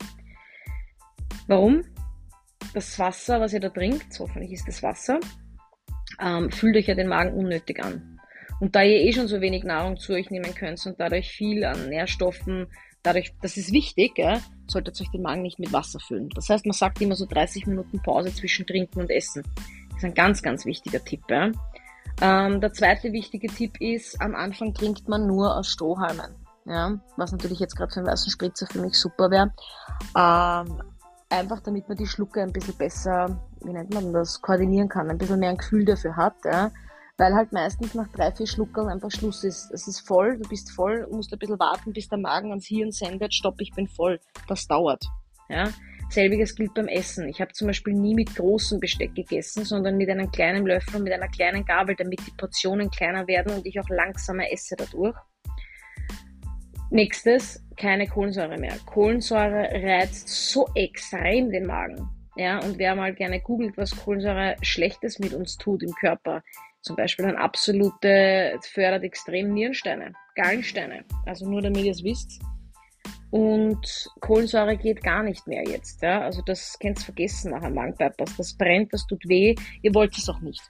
[1.46, 1.84] Warum?
[2.74, 5.20] Das Wasser, was ihr da trinkt, hoffentlich ist das Wasser,
[6.20, 8.18] ähm, fühlt euch ja den Magen unnötig an.
[8.60, 11.64] Und da ihr eh schon so wenig Nahrung zu euch nehmen könnt und dadurch viel
[11.64, 12.66] an Nährstoffen,
[13.02, 16.28] dadurch, das ist wichtig, ja, solltet euch den Magen nicht mit Wasser füllen.
[16.30, 19.42] Das heißt, man sagt immer so 30 Minuten Pause zwischen Trinken und Essen.
[19.90, 21.22] Das ist ein ganz, ganz wichtiger Tipp.
[21.28, 21.50] Ja.
[22.20, 26.34] Ähm, der zweite wichtige Tipp ist, am Anfang trinkt man nur aus Strohhalmen.
[26.64, 29.52] Ja, was natürlich jetzt gerade für einen weißen Spritzer für mich super wäre.
[30.16, 30.82] Ähm,
[31.28, 35.18] einfach damit man die Schlucke ein bisschen besser, wie nennt man das, koordinieren kann, ein
[35.18, 36.36] bisschen mehr ein Gefühl dafür hat.
[36.44, 36.70] Ja
[37.18, 39.70] weil halt meistens nach drei, vier Schluckern einfach Schluss ist.
[39.72, 42.92] Es ist voll, du bist voll, musst ein bisschen warten, bis der Magen ans Hirn
[42.92, 44.20] sendet, stopp, ich bin voll.
[44.48, 45.04] Das dauert.
[45.48, 45.70] Ja?
[46.10, 47.28] Selbiges gilt beim Essen.
[47.28, 51.04] Ich habe zum Beispiel nie mit großem Besteck gegessen, sondern mit einem kleinen Löffel und
[51.04, 55.16] mit einer kleinen Gabel, damit die Portionen kleiner werden und ich auch langsamer esse dadurch.
[56.90, 58.74] Nächstes, keine Kohlensäure mehr.
[58.86, 62.08] Kohlensäure reizt so extrem den Magen.
[62.36, 66.42] Ja, und wer mal gerne googelt, was Kohlensäure Schlechtes mit uns tut im Körper,
[66.82, 71.04] zum Beispiel ein absolute, fördert extrem Nierensteine, Gallensteine.
[71.24, 72.40] Also nur damit ihr es wisst.
[73.30, 76.00] Und Kohlensäure geht gar nicht mehr jetzt.
[76.02, 76.20] Ja?
[76.20, 78.36] Also das könnt ihr vergessen nach einem Magenbypass.
[78.36, 79.56] Das brennt, das tut weh.
[79.82, 80.62] Ihr wollt es auch nicht.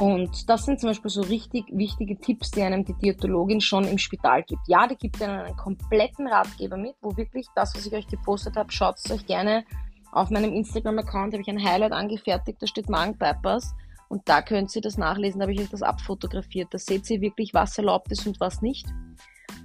[0.00, 3.98] Und das sind zum Beispiel so richtig wichtige Tipps, die einem die Diätologin schon im
[3.98, 4.66] Spital gibt.
[4.66, 8.56] Ja, die gibt einem einen kompletten Ratgeber mit, wo wirklich das, was ich euch gepostet
[8.56, 9.62] habe, schaut es euch gerne
[10.10, 13.74] auf meinem Instagram-Account, habe ich ein Highlight angefertigt, da steht Magenbypass.
[14.08, 16.72] Und da könnt ihr das nachlesen, da habe ich euch das abfotografiert.
[16.72, 18.86] Da seht ihr wirklich, was erlaubt ist und was nicht.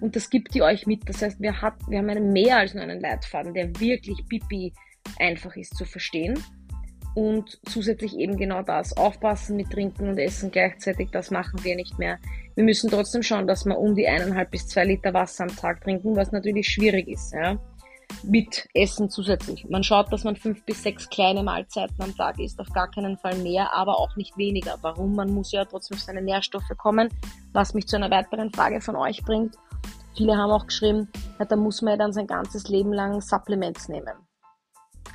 [0.02, 1.08] Und das gibt ihr euch mit.
[1.08, 4.74] Das heißt, wir, hat, wir haben einen mehr als nur einen Leitfaden, der wirklich pipi
[5.18, 6.38] einfach ist zu verstehen.
[7.16, 8.96] Und zusätzlich eben genau das.
[8.96, 12.20] Aufpassen mit Trinken und Essen gleichzeitig, das machen wir nicht mehr.
[12.56, 15.82] Wir müssen trotzdem schauen, dass wir um die eineinhalb bis zwei Liter Wasser am Tag
[15.82, 17.34] trinken, was natürlich schwierig ist.
[17.34, 17.58] Ja
[18.24, 19.68] mit Essen zusätzlich.
[19.70, 23.18] Man schaut, dass man fünf bis sechs kleine Mahlzeiten am Tag isst, auf gar keinen
[23.18, 24.78] Fall mehr, aber auch nicht weniger.
[24.82, 25.16] Warum?
[25.16, 27.10] Man muss ja trotzdem seine Nährstoffe kommen,
[27.54, 29.56] was mich zu einer weiteren Frage von euch bringt.
[30.16, 31.10] Viele haben auch geschrieben,
[31.40, 34.14] ja, da muss man ja dann sein ganzes Leben lang Supplements nehmen.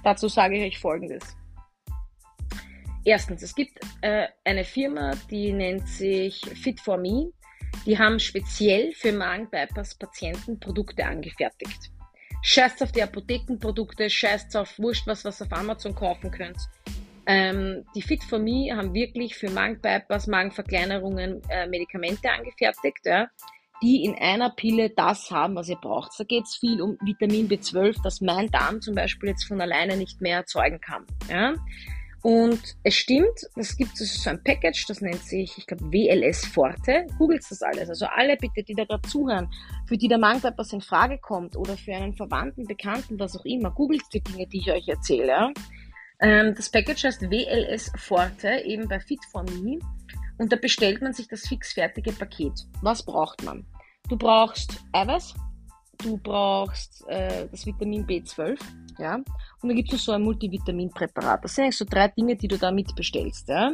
[0.05, 1.37] Dazu sage ich euch Folgendes.
[3.05, 7.33] Erstens, es gibt äh, eine Firma, die nennt sich Fit for Me.
[7.87, 11.91] Die haben speziell für Magen-Bypass-Patienten Produkte angefertigt.
[12.43, 16.59] Scheißt auf die Apothekenprodukte, scheißt auf Wurscht, was was auf Amazon kaufen könnt.
[17.27, 23.29] Ähm, die Fit for Me haben wirklich für Magenbypass, Magenverkleinerungen äh, Medikamente angefertigt, ja,
[23.83, 26.13] die in einer Pille das haben, was ihr braucht.
[26.19, 29.97] Da geht es viel um Vitamin B12, das mein Darm zum Beispiel jetzt von alleine
[29.97, 31.07] nicht mehr erzeugen kann.
[31.29, 31.55] Ja.
[32.23, 37.07] Und es stimmt, es gibt so ein Package, das nennt sich, ich glaube, WLS Forte.
[37.17, 37.89] Googelt das alles.
[37.89, 39.49] Also alle bitte, die da gerade zuhören,
[39.87, 43.71] für die der Magenbypass in Frage kommt oder für einen Verwandten, Bekannten, was auch immer,
[43.71, 45.53] googelt die Dinge, die ich euch erzähle.
[46.21, 49.81] Ähm, das Package heißt WLS Forte, eben bei Fit4Me.
[50.37, 52.53] Und da bestellt man sich das fixfertige Paket.
[52.83, 53.65] Was braucht man?
[54.09, 55.35] Du brauchst Eiweiß,
[56.03, 58.59] du brauchst äh, das Vitamin B12,
[58.99, 59.17] ja.
[59.17, 61.45] Und dann gibt es so ein Multivitaminpräparat.
[61.45, 63.73] Das sind eigentlich so drei Dinge, die du da mitbestellst, ja.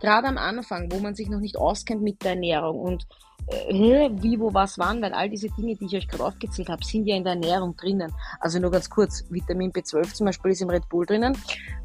[0.00, 3.06] Gerade am Anfang, wo man sich noch nicht auskennt mit der Ernährung und
[3.50, 6.84] äh, wie, wo, was, wann, weil all diese Dinge, die ich euch gerade aufgezählt habe,
[6.84, 8.12] sind ja in der Ernährung drinnen.
[8.40, 11.36] Also nur ganz kurz, Vitamin B12 zum Beispiel ist im Red Bull drinnen.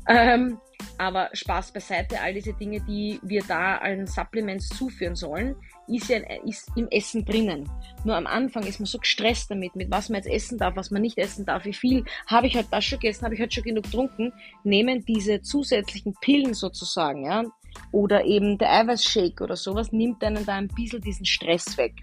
[0.08, 0.58] Ähm,
[0.98, 5.56] aber Spaß beiseite, all diese Dinge, die wir da an Supplements zuführen sollen,
[5.88, 7.70] ist ja ist im Essen drinnen.
[8.04, 10.92] Nur am Anfang ist man so gestresst damit, mit was man jetzt essen darf, was
[10.92, 13.54] man nicht essen darf, wie viel habe ich heute das schon gegessen, habe ich heute
[13.54, 14.34] schon genug getrunken,
[14.64, 17.44] nehmen diese zusätzlichen Pillen sozusagen, ja,
[17.92, 21.94] oder eben der Eiweißshake oder sowas, nimmt einen da ein bisschen diesen Stress weg.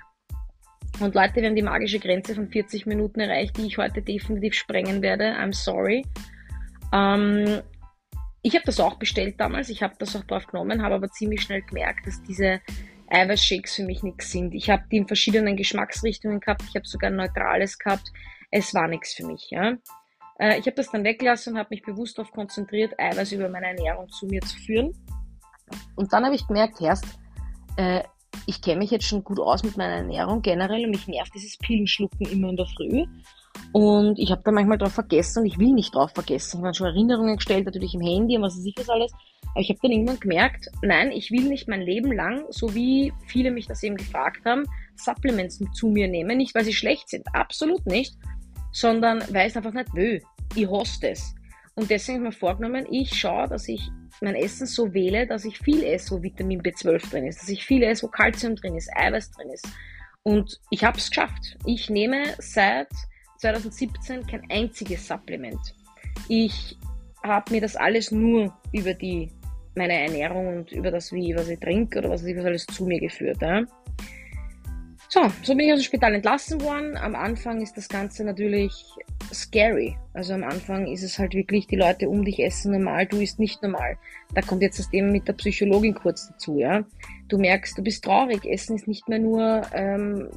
[1.00, 4.54] Und Leute, wir haben die magische Grenze von 40 Minuten erreicht, die ich heute definitiv
[4.54, 5.34] sprengen werde.
[5.36, 6.04] I'm sorry.
[6.92, 7.62] Ähm,
[8.42, 11.42] ich habe das auch bestellt damals, ich habe das auch drauf genommen, habe aber ziemlich
[11.42, 12.60] schnell gemerkt, dass diese
[13.08, 14.54] Eiweißshakes für mich nichts sind.
[14.54, 18.10] Ich habe die in verschiedenen Geschmacksrichtungen gehabt, ich habe sogar neutrales gehabt.
[18.50, 19.48] Es war nichts für mich.
[19.50, 19.76] Ja.
[20.38, 23.68] Äh, ich habe das dann weggelassen und habe mich bewusst darauf konzentriert, Eiweiß über meine
[23.68, 24.94] Ernährung zu mir zu führen.
[25.96, 27.04] Und dann habe ich gemerkt, erst,
[27.76, 28.02] äh,
[28.46, 31.56] ich kenne mich jetzt schon gut aus mit meiner Ernährung generell und mich nervt dieses
[31.58, 33.04] Pillenschlucken immer in der Früh.
[33.72, 36.58] Und ich habe da manchmal drauf vergessen und ich will nicht drauf vergessen.
[36.58, 39.12] Ich habe schon Erinnerungen gestellt, natürlich im Handy und was weiß ich was alles.
[39.52, 43.12] Aber ich habe dann irgendwann gemerkt, nein, ich will nicht mein Leben lang, so wie
[43.26, 44.64] viele mich das eben gefragt haben,
[44.96, 46.36] Supplements zu mir nehmen.
[46.36, 48.14] Nicht, weil sie schlecht sind, absolut nicht,
[48.72, 50.22] sondern weil es einfach nicht will.
[50.54, 51.34] Ich hasse es.
[51.74, 53.90] Und deswegen habe ich mir vorgenommen, ich schaue, dass ich
[54.20, 57.64] mein Essen so wähle, dass ich viel esse, wo Vitamin B12 drin ist, dass ich
[57.64, 59.66] viel esse, wo Kalzium drin ist, Eiweiß drin ist.
[60.22, 61.56] Und ich habe es geschafft.
[61.64, 62.88] Ich nehme seit
[63.38, 65.58] 2017 kein einziges Supplement.
[66.28, 66.76] Ich
[67.22, 69.30] habe mir das alles nur über die
[69.74, 72.84] meine Ernährung und über das, wie, was ich trinke oder was ich was alles zu
[72.84, 73.40] mir geführt.
[73.40, 73.62] Ja.
[75.08, 76.96] So, so bin ich aus dem Spital entlassen worden.
[76.96, 78.72] Am Anfang ist das Ganze natürlich
[79.32, 79.96] scary.
[80.12, 83.38] Also am Anfang ist es halt wirklich, die Leute um dich essen normal, du isst
[83.38, 83.96] nicht normal.
[84.34, 86.84] Da kommt jetzt das Thema mit der Psychologin kurz dazu, ja.
[87.28, 88.44] Du merkst, du bist traurig.
[88.44, 90.28] Essen ist nicht mehr nur ähm,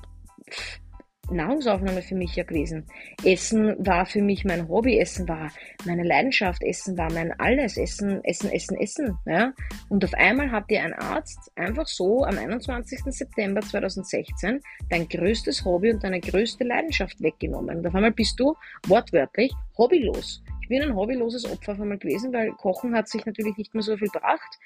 [1.31, 2.85] Nahrungsaufnahme für mich ja gewesen.
[3.23, 5.51] Essen war für mich mein Hobby, Essen war
[5.85, 9.17] meine Leidenschaft, Essen war mein alles, Essen, Essen, Essen, Essen.
[9.25, 9.53] Ja?
[9.89, 13.01] Und auf einmal hat dir ein Arzt einfach so am 21.
[13.05, 17.77] September 2016 dein größtes Hobby und deine größte Leidenschaft weggenommen.
[17.77, 18.55] Und auf einmal bist du
[18.87, 20.43] wortwörtlich hobbylos.
[20.61, 23.83] Ich bin ein hobbyloses Opfer auf einmal gewesen, weil Kochen hat sich natürlich nicht mehr
[23.83, 24.59] so viel gebracht.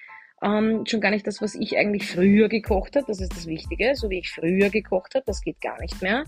[0.43, 3.95] Ähm, schon gar nicht das, was ich eigentlich früher gekocht habe, das ist das Wichtige,
[3.95, 6.25] so wie ich früher gekocht habe, das geht gar nicht mehr.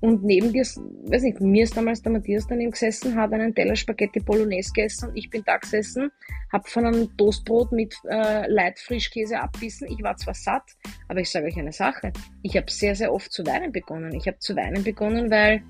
[0.00, 3.74] Und neben dir, weiß nicht, mir ist damals der Matthias daneben gesessen, hat einen Teller
[3.74, 6.12] Spaghetti Bolognese gegessen und ich bin da gesessen,
[6.52, 9.88] hab von einem Toastbrot mit äh, Light Frischkäse abbissen.
[9.88, 10.64] Ich war zwar satt,
[11.08, 14.12] aber ich sage euch eine Sache, ich habe sehr, sehr oft zu weinen begonnen.
[14.14, 15.62] Ich habe zu weinen begonnen, weil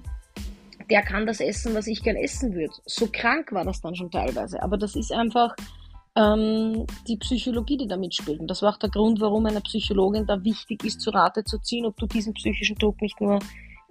[0.91, 2.74] der kann das essen, was ich gern essen würde.
[2.84, 4.61] So krank war das dann schon teilweise.
[4.62, 5.55] Aber das ist einfach
[6.17, 8.41] ähm, die Psychologie, die da mitspielt.
[8.41, 11.59] Und das war auch der Grund, warum einer Psychologin da wichtig ist, zu Rate zu
[11.59, 13.39] ziehen, ob du diesen psychischen Druck nicht nur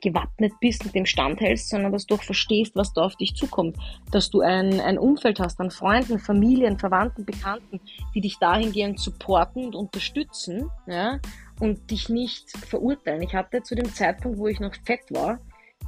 [0.02, 3.78] gewappnet bist und dem standhältst, sondern dass du auch verstehst, was da auf dich zukommt.
[4.12, 7.80] Dass du ein, ein Umfeld hast an Freunden, Familien, Verwandten, Bekannten,
[8.14, 11.20] die dich dahingehend supporten und unterstützen ja,
[11.60, 13.22] und dich nicht verurteilen.
[13.22, 15.40] Ich hatte zu dem Zeitpunkt, wo ich noch fett war,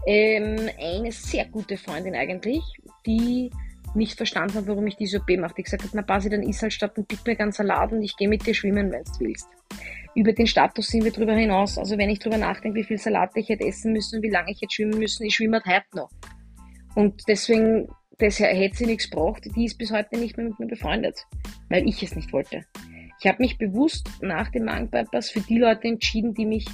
[0.05, 2.63] ähm, eine sehr gute Freundin eigentlich,
[3.05, 3.51] die
[3.97, 5.55] nicht verstanden habe, warum ich diese OP mache.
[5.57, 8.01] Die gesagt hat, na Basi, dann isst halt statt ein Big Mac einen Salat und
[8.01, 9.47] ich gehe mit dir schwimmen, wenn du willst.
[10.15, 11.77] Über den Status sind wir drüber hinaus.
[11.77, 14.51] Also wenn ich drüber nachdenke, wie viel Salate ich hätte essen müssen und wie lange
[14.51, 16.09] ich hätte schwimmen müssen, ich schwimme halt heute noch.
[16.95, 19.43] Und deswegen, das hätte sie nichts gebraucht.
[19.55, 21.25] Die ist bis heute nicht mehr mit mir befreundet,
[21.69, 22.65] weil ich es nicht wollte.
[23.19, 26.65] Ich habe mich bewusst nach dem Magenbypass für die Leute entschieden, die mich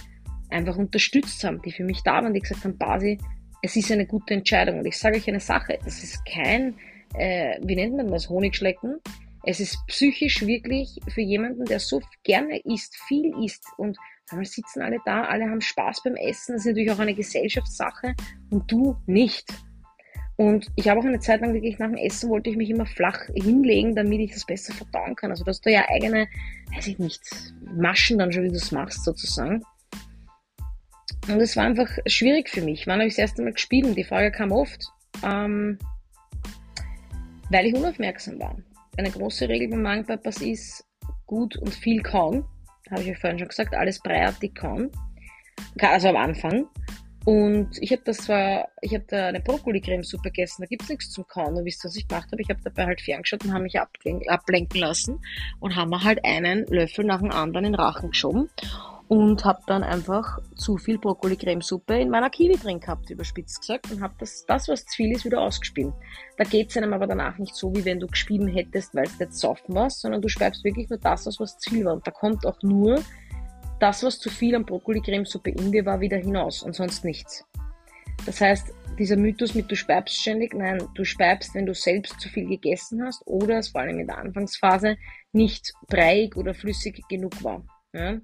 [0.50, 3.18] einfach unterstützt haben, die für mich da waren, die gesagt haben, Basi,
[3.62, 4.80] es ist eine gute Entscheidung.
[4.80, 6.76] Und ich sage euch eine Sache, das ist kein
[7.14, 9.00] äh, wie nennt man das, Honigschlecken.
[9.46, 13.98] Es ist psychisch wirklich für jemanden, der so gerne isst, viel isst und
[14.30, 18.16] einmal sitzen alle da, alle haben Spaß beim Essen, das ist natürlich auch eine Gesellschaftssache
[18.50, 19.54] und du nicht.
[20.36, 22.88] Und ich habe auch eine Zeit lang wirklich nach dem Essen wollte ich mich immer
[22.88, 25.30] flach hinlegen, damit ich das besser verdauen kann.
[25.30, 26.28] Also dass du ja eigene,
[26.74, 27.22] weiß ich nicht,
[27.76, 29.64] Maschen dann schon, wie du es machst sozusagen.
[31.28, 32.88] Und es war einfach schwierig für mich.
[32.88, 33.96] Wann habe ich das erste Mal gespielt?
[33.96, 34.88] Die Frage kam oft.
[35.24, 35.78] Ähm,
[37.50, 38.56] weil ich unaufmerksam war.
[38.98, 40.86] Eine große Regel beim Magenbypass ist
[41.26, 42.46] gut und viel kauen.
[42.92, 44.92] Habe ich euch vorhin schon gesagt, alles breiartig kauen.
[45.80, 46.68] Also am Anfang.
[47.26, 51.10] Und ich habe das zwar, ich habe da eine Brokkoli-Cremesuppe gegessen, da gibt es nichts
[51.10, 51.56] zum Kauen.
[51.56, 52.42] Und wisst ihr, was ich gemacht habe?
[52.42, 55.22] Ich habe dabei halt ferngeschaut und habe mich ablenken lassen
[55.62, 58.50] und haben mir halt einen Löffel nach dem anderen in den Rachen geschoben.
[59.08, 64.02] Und habe dann einfach zu viel Brokkoli-Cremesuppe in meiner Kiwi drin gehabt, überspitzt gesagt, und
[64.02, 65.94] habe das, das, was zu viel ist, wieder ausgespielt.
[66.38, 69.20] Da geht es einem aber danach nicht so, wie wenn du gespieben hättest, weil es
[69.20, 71.94] nicht soffen warst, sondern du speibst wirklich nur das aus, was zu viel war.
[71.94, 73.02] Und da kommt auch nur
[73.80, 77.46] das, was zu viel an Brokkoli-Cremesuppe in dir war, wieder hinaus und sonst nichts.
[78.26, 82.30] Das heißt, dieser Mythos mit du speibst ständig, nein, du speibst, wenn du selbst zu
[82.30, 84.98] viel gegessen hast oder es vor allem in der Anfangsphase
[85.32, 87.66] nicht breiig oder flüssig genug war.
[87.94, 88.20] Ja?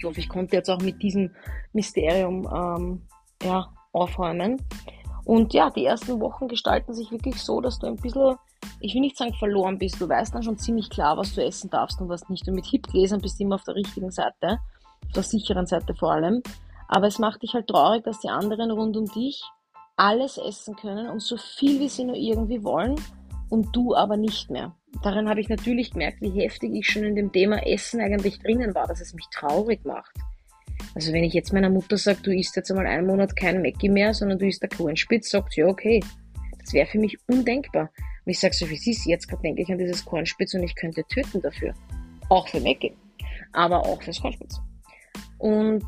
[0.00, 1.30] Ich hoffe, ich konnte jetzt auch mit diesem
[1.74, 3.02] Mysterium ähm,
[3.42, 4.56] ja, aufräumen.
[5.26, 8.36] Und ja, die ersten Wochen gestalten sich wirklich so, dass du ein bisschen,
[8.80, 11.68] ich will nicht sagen verloren bist, du weißt dann schon ziemlich klar, was du essen
[11.68, 12.48] darfst und was nicht.
[12.48, 14.60] Und mit Hip-Gläsern bist du immer auf der richtigen Seite,
[15.04, 16.42] auf der sicheren Seite vor allem.
[16.88, 19.42] Aber es macht dich halt traurig, dass die anderen rund um dich
[19.96, 22.96] alles essen können und so viel wie sie nur irgendwie wollen
[23.50, 24.74] und du aber nicht mehr.
[25.02, 28.74] Daran habe ich natürlich gemerkt, wie heftig ich schon in dem Thema Essen eigentlich drinnen
[28.74, 30.12] war, dass es mich traurig macht.
[30.94, 33.88] Also wenn ich jetzt meiner Mutter sage, du isst jetzt einmal einen Monat kein Mackie
[33.88, 36.02] mehr, sondern du isst der Kornspitz, sagt sie, ja okay.
[36.58, 37.90] Das wäre für mich undenkbar.
[38.24, 40.62] Und ich sage so, wie sie ist, jetzt gerade denke ich an dieses Kornspitz und
[40.62, 41.74] ich könnte töten dafür.
[42.28, 42.94] Auch für Mackie.
[43.52, 44.60] Aber auch fürs Kornspitz.
[45.38, 45.84] Und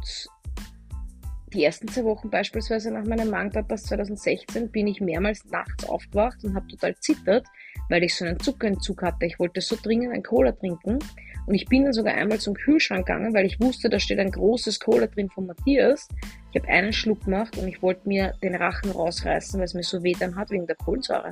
[1.52, 6.54] die ersten zwei Wochen beispielsweise nach meinem Magenbypass 2016 bin ich mehrmals nachts aufgewacht und
[6.54, 7.46] habe total zittert,
[7.92, 9.26] weil ich so einen Zuckerentzug hatte.
[9.26, 10.98] Ich wollte so dringend ein Cola trinken
[11.46, 14.30] und ich bin dann sogar einmal zum Kühlschrank gegangen, weil ich wusste, da steht ein
[14.30, 16.08] großes Cola drin von Matthias.
[16.52, 19.82] Ich habe einen Schluck gemacht und ich wollte mir den Rachen rausreißen, weil es mir
[19.82, 21.30] so weh dann hat wegen der Kohlensäure.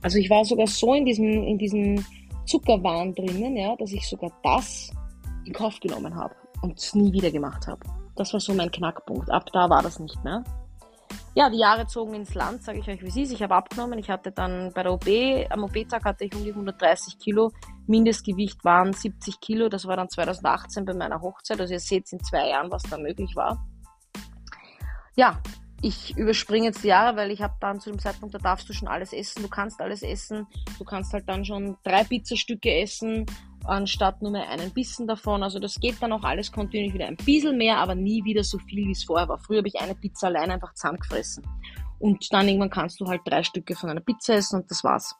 [0.00, 2.02] Also ich war sogar so in diesem, in diesem
[2.46, 4.90] Zuckerwahn drinnen, ja, dass ich sogar das
[5.44, 7.80] in Kauf genommen habe und es nie wieder gemacht habe.
[8.16, 9.30] Das war so mein Knackpunkt.
[9.30, 10.42] Ab da war das nicht mehr.
[11.36, 13.32] Ja, die Jahre zogen ins Land, sage ich euch, wie es ist.
[13.32, 13.98] Ich habe abgenommen.
[13.98, 17.50] Ich hatte dann bei der OB, am OB-Tag hatte ich um die 130 Kilo.
[17.88, 19.68] Mindestgewicht waren 70 Kilo.
[19.68, 21.60] Das war dann 2018 bei meiner Hochzeit.
[21.60, 23.66] Also ihr seht in zwei Jahren, was da möglich war.
[25.16, 25.42] Ja,
[25.82, 28.72] ich überspringe jetzt die Jahre, weil ich habe dann zu dem Zeitpunkt, da darfst du
[28.72, 29.42] schon alles essen.
[29.42, 30.46] Du kannst alles essen.
[30.78, 33.26] Du kannst halt dann schon drei Pizzastücke essen
[33.64, 35.42] anstatt nur mehr einen Bissen davon.
[35.42, 38.58] Also das geht dann auch alles kontinuierlich wieder ein bisschen mehr, aber nie wieder so
[38.58, 39.38] viel, wie es vorher war.
[39.38, 41.46] Früher habe ich eine Pizza allein einfach zusammengefressen.
[41.98, 45.14] Und dann irgendwann kannst du halt drei Stücke von einer Pizza essen und das war's.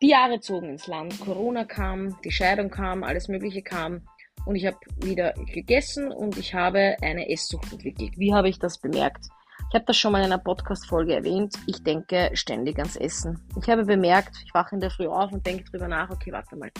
[0.00, 1.20] Die Jahre zogen ins Land.
[1.20, 4.02] Corona kam, die Scheidung kam, alles Mögliche kam.
[4.46, 8.18] Und ich habe wieder gegessen und ich habe eine Esssucht entwickelt.
[8.18, 9.26] Wie habe ich das bemerkt?
[9.72, 11.54] Ich habe das schon mal in einer Podcast-Folge erwähnt.
[11.66, 13.40] Ich denke ständig ans Essen.
[13.58, 16.56] Ich habe bemerkt, ich wache in der Früh auf und denke drüber nach, okay, warte
[16.56, 16.70] mal.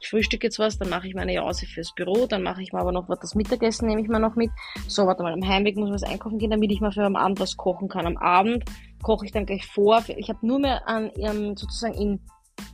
[0.00, 2.80] Ich frühstücke jetzt was, dann mache ich meine Jause fürs Büro, dann mache ich mal
[2.80, 4.50] aber noch was, das Mittagessen nehme ich mal noch mit.
[4.88, 7.14] So, warte mal, am Heimweg muss ich was einkaufen gehen, damit ich mal für am
[7.14, 8.04] Abend was kochen kann.
[8.04, 8.64] Am Abend
[9.00, 10.02] koche ich dann gleich vor.
[10.08, 12.20] Ich habe nur mehr an ähm, sozusagen in,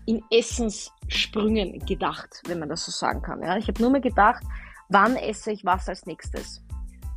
[0.06, 3.42] in Essenssprüngen gedacht, wenn man das so sagen kann.
[3.42, 3.58] Ja?
[3.58, 4.42] Ich habe nur mehr gedacht,
[4.88, 6.62] wann esse ich was als nächstes.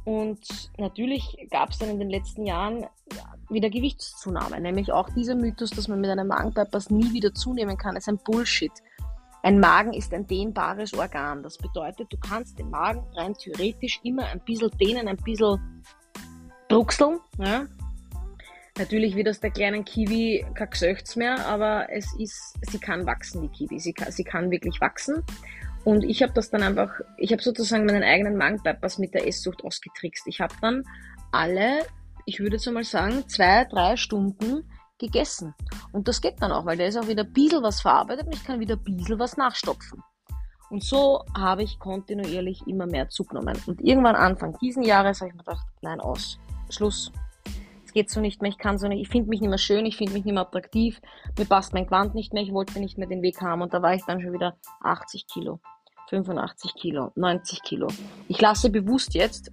[0.05, 2.85] Und natürlich gab es dann in den letzten Jahren
[3.49, 7.95] wieder Gewichtszunahme, nämlich auch dieser Mythos, dass man mit einem Magenbypass nie wieder zunehmen kann,
[7.95, 8.71] ist ein Bullshit.
[9.41, 11.43] Ein Magen ist ein dehnbares Organ.
[11.43, 15.83] Das bedeutet, du kannst den Magen rein theoretisch immer ein bisschen dehnen, ein bisschen
[16.67, 17.19] druckseln.
[17.37, 17.65] Ja?
[18.77, 23.41] Natürlich wird aus der kleinen Kiwi kein Gesöchts mehr, aber es ist, sie kann wachsen,
[23.41, 23.79] die Kiwi.
[23.79, 25.23] Sie kann, sie kann wirklich wachsen.
[25.85, 29.63] Und ich habe das dann einfach, ich habe sozusagen meinen eigenen Magenbypass mit der Esssucht
[29.63, 30.27] ausgetrickst.
[30.27, 30.83] Ich habe dann
[31.31, 31.85] alle,
[32.25, 35.55] ich würde jetzt mal sagen, zwei, drei Stunden gegessen.
[35.93, 38.35] Und das geht dann auch, weil da ist auch wieder ein bisschen was verarbeitet und
[38.35, 40.03] ich kann wieder ein bisschen was nachstopfen.
[40.69, 43.57] Und so habe ich kontinuierlich immer mehr zugenommen.
[43.65, 46.37] Und irgendwann Anfang diesen Jahres habe ich mir gedacht, nein, aus.
[46.69, 47.11] Schluss.
[47.99, 49.97] Geht so nicht mehr, ich kann so nicht, ich finde mich nicht mehr schön, ich
[49.97, 51.01] finde mich nicht mehr attraktiv,
[51.37, 53.81] mir passt mein Gewand nicht mehr, ich wollte nicht mehr den Weg haben und da
[53.81, 55.59] war ich dann schon wieder 80 Kilo,
[56.09, 57.89] 85 Kilo, 90 Kilo.
[58.29, 59.51] Ich lasse bewusst jetzt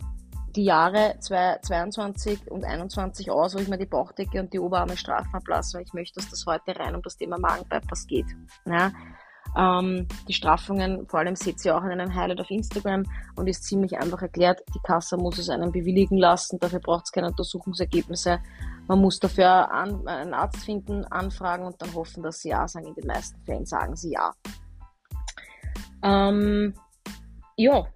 [0.54, 5.34] die Jahre 22 und 21 aus, wo ich mir die Bauchdecke und die Oberarme straffen
[5.34, 8.26] ablasse, weil ich möchte, dass das heute rein um das Thema Magenbypass geht.
[8.64, 8.92] Ja?
[9.56, 13.04] Ähm, die Straffungen, vor allem seht ihr auch in einem Highlight auf Instagram
[13.36, 14.60] und ist ziemlich einfach erklärt.
[14.74, 18.38] Die Kasse muss es einem bewilligen lassen, dafür braucht es keine Untersuchungsergebnisse.
[18.86, 22.86] Man muss dafür an, einen Arzt finden, anfragen und dann hoffen, dass sie ja sagen.
[22.86, 24.32] In den meisten Fällen sagen sie ja.
[26.02, 26.74] Ähm,
[27.56, 27.86] ja,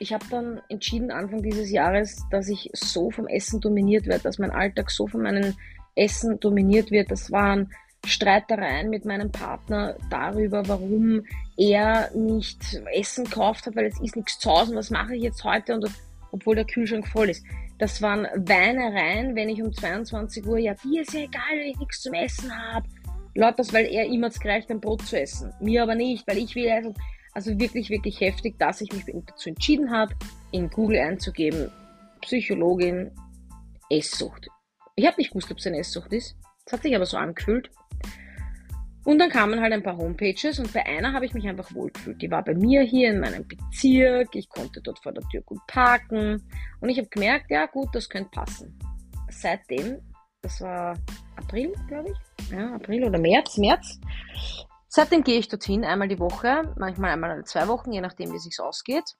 [0.00, 4.38] ich habe dann entschieden Anfang dieses Jahres, dass ich so vom Essen dominiert werde, dass
[4.38, 5.54] mein Alltag so von meinem
[5.94, 7.10] Essen dominiert wird.
[7.10, 7.70] Das waren
[8.04, 11.24] Streitereien mit meinem Partner darüber, warum
[11.56, 14.74] er nicht Essen gekauft hat, weil es ist nichts zu Hause.
[14.74, 15.74] Was mache ich jetzt heute?
[15.74, 15.90] Und
[16.32, 17.44] obwohl der Kühlschrank voll ist.
[17.78, 21.78] Das waren Weinereien, wenn ich um 22 Uhr, ja, dir ist ja egal, wenn ich
[21.78, 22.86] nichts zum Essen habe.
[23.34, 25.52] Laut das, weil er immer gereicht, ein Brot zu essen.
[25.60, 26.94] Mir aber nicht, weil ich will also,
[27.32, 30.14] Also wirklich, wirklich heftig, dass ich mich dazu entschieden habe,
[30.50, 31.70] in Google einzugeben,
[32.22, 33.12] Psychologin,
[33.88, 34.48] Esssucht.
[34.96, 36.36] Ich habe nicht gewusst, ob es eine Esssucht ist.
[36.66, 37.70] Es hat sich aber so angefühlt.
[39.04, 42.20] Und dann kamen halt ein paar Homepages und bei einer habe ich mich einfach wohlgefühlt.
[42.20, 45.60] Die war bei mir hier in meinem Bezirk, ich konnte dort vor der Tür gut
[45.66, 46.42] parken
[46.80, 48.78] und ich habe gemerkt, ja gut, das könnte passen.
[49.30, 50.00] Seitdem,
[50.42, 50.98] das war
[51.36, 53.98] April, glaube ich, ja, April oder März, März,
[54.88, 58.36] seitdem gehe ich dorthin einmal die Woche, manchmal einmal alle zwei Wochen, je nachdem, wie
[58.36, 59.16] es sich ausgeht.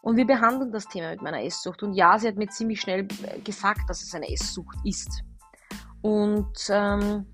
[0.00, 1.82] Und wir behandeln das Thema mit meiner Esssucht.
[1.82, 3.06] Und ja, sie hat mir ziemlich schnell
[3.42, 5.22] gesagt, dass es eine Esssucht ist.
[6.02, 7.26] Und ähm,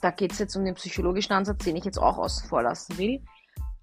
[0.00, 2.98] da geht es jetzt um den psychologischen Ansatz, den ich jetzt auch außen vor lassen
[2.98, 3.22] will.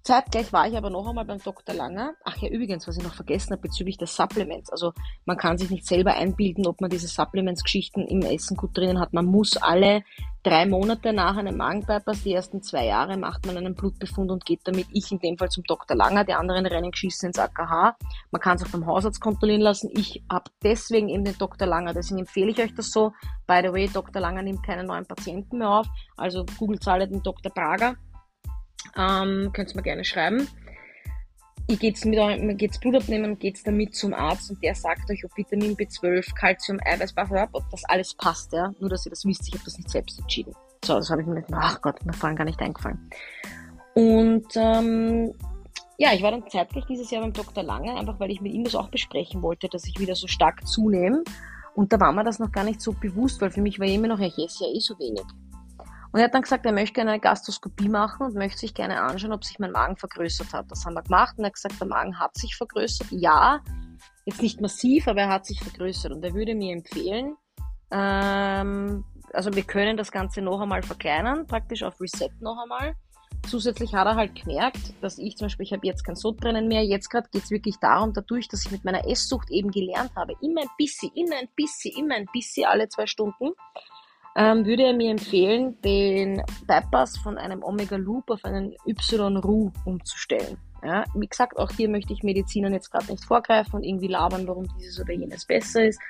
[0.04, 1.74] Zeitgleich war ich aber noch einmal beim Dr.
[1.74, 2.12] Langer.
[2.24, 4.68] Ach ja, übrigens, was ich noch vergessen habe bezüglich der Supplements.
[4.68, 4.92] Also
[5.24, 9.14] man kann sich nicht selber einbilden, ob man diese Supplements-Geschichten im Essen gut drinnen hat.
[9.14, 10.04] Man muss alle
[10.42, 14.60] drei Monate nach einem Magenbypass, die ersten zwei Jahre, macht man einen Blutbefund und geht
[14.64, 15.96] damit, ich in dem Fall zum Dr.
[15.96, 17.96] Langer, die anderen rennen geschissen ins AKH.
[18.30, 19.88] Man kann es auch beim Hausarzt kontrollieren lassen.
[19.94, 21.66] Ich habe deswegen eben den Dr.
[21.66, 23.12] Langer, deswegen empfehle ich euch das so.
[23.46, 24.20] By the way, Dr.
[24.20, 25.86] Langer nimmt keine neuen Patienten mehr auf,
[26.18, 27.50] also googelt alle den Dr.
[27.50, 27.96] Prager
[28.96, 30.48] ähm, könnt ihr mir gerne schreiben.
[31.66, 35.24] Ihr geht's mit eurem, geht's Blut abnehmen, geht's damit zum Arzt und der sagt euch,
[35.24, 37.14] ob Vitamin B12, Calcium, Eiweiß,
[37.52, 38.72] ob das alles passt, ja.
[38.80, 40.52] Nur, dass ihr das wisst, ich habe das nicht selbst entschieden.
[40.84, 43.10] So, das habe ich mir nicht, ach Gott, mir vorhin gar nicht eingefallen.
[43.94, 45.32] Und, ähm,
[45.96, 47.62] ja, ich war dann zeitgleich dieses Jahr beim Dr.
[47.62, 50.66] Lange, einfach weil ich mit ihm das auch besprechen wollte, dass ich wieder so stark
[50.66, 51.22] zunehme.
[51.74, 54.08] Und da war mir das noch gar nicht so bewusst, weil für mich war immer
[54.08, 55.24] noch, ich esse ja eh so wenig.
[56.14, 59.02] Und er hat dann gesagt, er möchte gerne eine Gastroskopie machen und möchte sich gerne
[59.02, 60.70] anschauen, ob sich mein Magen vergrößert hat.
[60.70, 63.08] Das haben wir gemacht und er hat gesagt, der Magen hat sich vergrößert.
[63.10, 63.60] Ja,
[64.24, 66.12] jetzt nicht massiv, aber er hat sich vergrößert.
[66.12, 67.34] Und er würde mir empfehlen,
[67.90, 72.94] ähm, also wir können das Ganze noch einmal verkleinern, praktisch auf Reset noch einmal.
[73.48, 76.84] Zusätzlich hat er halt gemerkt, dass ich zum Beispiel, ich habe jetzt kein Sodbrennen mehr.
[76.84, 80.34] Jetzt gerade geht es wirklich darum, dadurch, dass ich mit meiner Esssucht eben gelernt habe,
[80.40, 83.50] immer ein bisschen, immer ein bisschen, immer ein bisschen alle zwei Stunden,
[84.36, 90.58] ähm, würde er mir empfehlen, den Bypass von einem Omega Loop auf einen Y-Ru umzustellen.
[90.84, 94.46] Ja, wie gesagt, auch hier möchte ich Medizinern jetzt gerade nicht vorgreifen und irgendwie labern,
[94.46, 96.00] warum dieses oder jenes besser ist.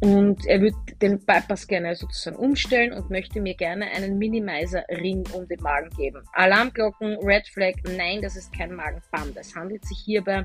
[0.00, 5.48] Und er würde den Bypass gerne sozusagen umstellen und möchte mir gerne einen Minimizer-Ring um
[5.48, 6.22] den Magen geben.
[6.34, 9.34] Alarmglocken, Red Flag, nein, das ist kein Magenband.
[9.36, 10.44] Es handelt sich hierbei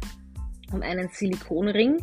[0.71, 1.97] um einen Silikonring,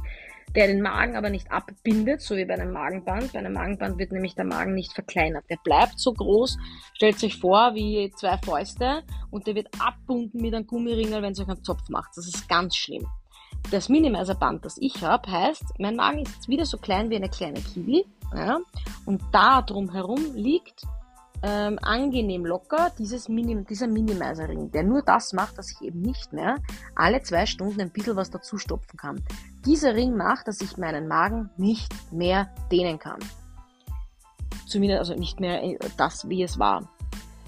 [0.55, 3.33] der den Magen aber nicht abbindet, so wie bei einem Magenband.
[3.33, 5.45] Bei einem Magenband wird nämlich der Magen nicht verkleinert.
[5.51, 6.59] Der bleibt so groß,
[6.95, 11.41] stellt sich vor wie zwei Fäuste und der wird abbunden mit einem Gummiringel, wenn es
[11.41, 12.11] euch einen Zopf macht.
[12.17, 13.07] Das ist ganz schlimm.
[13.71, 17.61] Das Minimizer-Band, das ich habe, heißt, mein Magen ist wieder so klein wie eine kleine
[17.61, 18.07] Kiwi.
[18.35, 18.59] Ja,
[19.07, 20.83] und da drumherum liegt
[21.43, 26.33] ähm, angenehm locker dieses Minim, dieser Minimizer-Ring, der nur das macht, dass ich eben nicht
[26.33, 26.57] mehr
[26.95, 29.23] alle zwei Stunden ein bisschen was dazu stopfen kann.
[29.65, 33.19] Dieser Ring macht, dass ich meinen Magen nicht mehr dehnen kann.
[34.67, 36.89] Zumindest also nicht mehr äh, das, wie es war.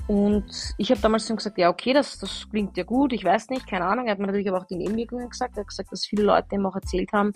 [0.07, 3.49] Und ich habe damals dann gesagt, ja, okay, das, das klingt ja gut, ich weiß
[3.51, 4.07] nicht, keine Ahnung.
[4.07, 5.57] Er hat mir natürlich aber auch die Nebenwirkungen gesagt.
[5.57, 7.33] Er hat gesagt, dass viele Leute ihm auch erzählt haben,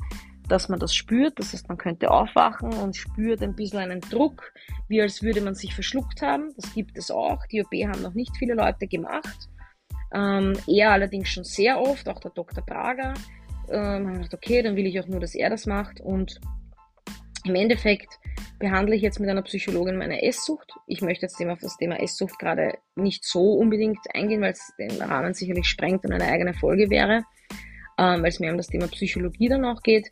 [0.48, 1.38] dass man das spürt.
[1.38, 4.52] Das heißt, man könnte aufwachen und spürt ein bisschen einen Druck,
[4.88, 6.52] wie als würde man sich verschluckt haben.
[6.56, 7.44] Das gibt es auch.
[7.46, 9.48] Die OP haben noch nicht viele Leute gemacht.
[10.12, 12.64] Ähm, er allerdings schon sehr oft, auch der Dr.
[12.64, 13.14] Prager.
[13.70, 16.00] Ähm, haben gedacht, okay, dann will ich auch nur, dass er das macht.
[16.00, 16.40] Und
[17.44, 18.18] im Endeffekt
[18.58, 20.72] behandle ich jetzt mit einer Psychologin meine Esssucht.
[20.86, 25.02] Ich möchte jetzt auf das Thema Esssucht gerade nicht so unbedingt eingehen, weil es den
[25.02, 27.24] Rahmen sicherlich sprengt und eine eigene Folge wäre,
[27.98, 30.08] ähm, weil es mehr um das Thema Psychologie dann auch geht.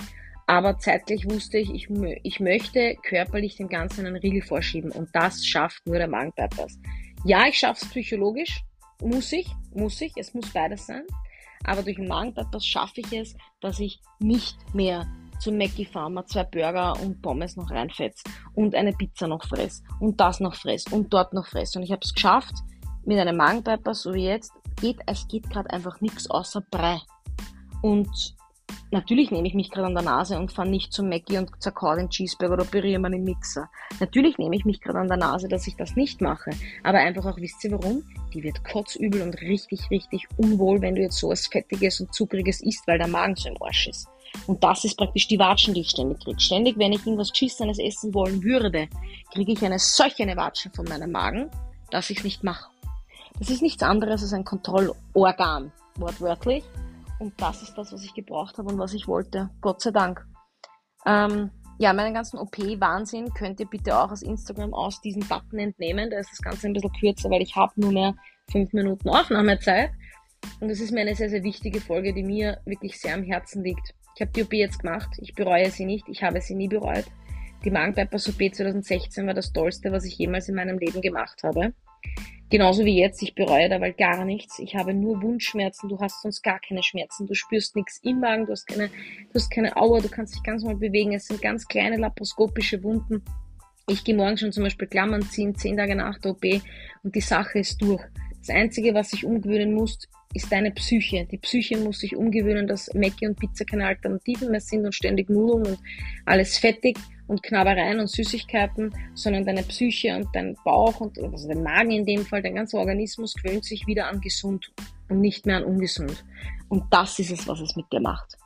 [0.52, 1.88] Aber zeitgleich wusste ich, ich,
[2.24, 6.78] ich möchte körperlich dem Ganzen einen Riegel vorschieben und das schafft nur der Magenbypass.
[7.24, 8.62] Ja, ich schaffe es psychologisch,
[9.00, 11.04] muss ich, muss ich, es muss beides sein.
[11.64, 15.06] Aber durch den Magenbypass schaffe ich es, dass ich nicht mehr
[15.40, 18.22] zum Mackie Farmer zwei Burger und Pommes noch reinfetz
[18.54, 21.74] und eine Pizza noch fress und das noch fress und dort noch fress.
[21.76, 22.56] Und ich habe es geschafft,
[23.06, 27.00] mit einem Magenbypass, so wie jetzt, geht, es geht gerade einfach nichts außer Brei.
[27.80, 28.36] Und
[28.90, 31.94] Natürlich nehme ich mich gerade an der Nase und fahre nicht zum Mackie und zerkau
[31.94, 33.70] den Cheeseburger oder operiere meinen Mixer.
[34.00, 36.50] Natürlich nehme ich mich gerade an der Nase, dass ich das nicht mache.
[36.82, 38.02] Aber einfach auch, wisst ihr warum?
[38.34, 42.60] Die wird kotzübel und richtig, richtig unwohl, wenn du jetzt so was Fettiges und Zuckriges
[42.60, 44.08] isst, weil der Magen so im Arsch ist.
[44.46, 46.40] Und das ist praktisch die Watschen, die ich ständig kriege.
[46.40, 48.88] Ständig, wenn ich irgendwas Geschissenes essen wollen würde,
[49.32, 51.50] kriege ich eine solche eine Watschen von meinem Magen,
[51.90, 52.70] dass ich es nicht mache.
[53.38, 56.64] Das ist nichts anderes als ein Kontrollorgan, wortwörtlich.
[57.22, 59.48] Und das ist das, was ich gebraucht habe und was ich wollte.
[59.60, 60.26] Gott sei Dank.
[61.06, 66.10] Ähm, ja, meinen ganzen OP-Wahnsinn könnt ihr bitte auch aus Instagram aus diesem Button entnehmen.
[66.10, 68.16] Da ist das Ganze ein bisschen kürzer, weil ich habe nur mehr
[68.50, 69.92] fünf Minuten Aufnahmezeit.
[70.58, 73.62] und es ist mir eine sehr, sehr wichtige Folge, die mir wirklich sehr am Herzen
[73.62, 73.94] liegt.
[74.16, 77.04] Ich habe die OP jetzt gemacht, ich bereue sie nicht, ich habe sie nie bereut.
[77.64, 81.72] Die Magenbypass OP 2016 war das Tollste, was ich jemals in meinem Leben gemacht habe.
[82.52, 84.58] Genauso wie jetzt, ich bereue dabei gar nichts.
[84.58, 88.44] Ich habe nur Wundschmerzen, du hast sonst gar keine Schmerzen, du spürst nichts im Magen,
[88.44, 91.14] du hast keine, du hast keine Aua, du kannst dich ganz normal bewegen.
[91.14, 93.24] Es sind ganz kleine laparoskopische Wunden.
[93.88, 96.44] Ich gehe morgen schon zum Beispiel Klammern ziehen, zehn Tage nach der OP
[97.02, 98.04] und die Sache ist durch.
[98.40, 100.00] Das Einzige, was ich umgewöhnen muss,
[100.34, 101.24] ist deine Psyche.
[101.24, 105.30] Die Psyche muss sich umgewöhnen, dass Mackie und Pizza keine Alternativen mehr sind und ständig
[105.30, 105.78] Nudeln und
[106.26, 111.62] alles fettig und Knabbereien und Süßigkeiten, sondern deine Psyche und dein Bauch und also dein
[111.62, 114.72] Magen in dem Fall, dein ganzer Organismus gewöhnt sich wieder an gesund
[115.08, 116.24] und nicht mehr an ungesund.
[116.68, 118.36] Und das ist es, was es mit dir macht.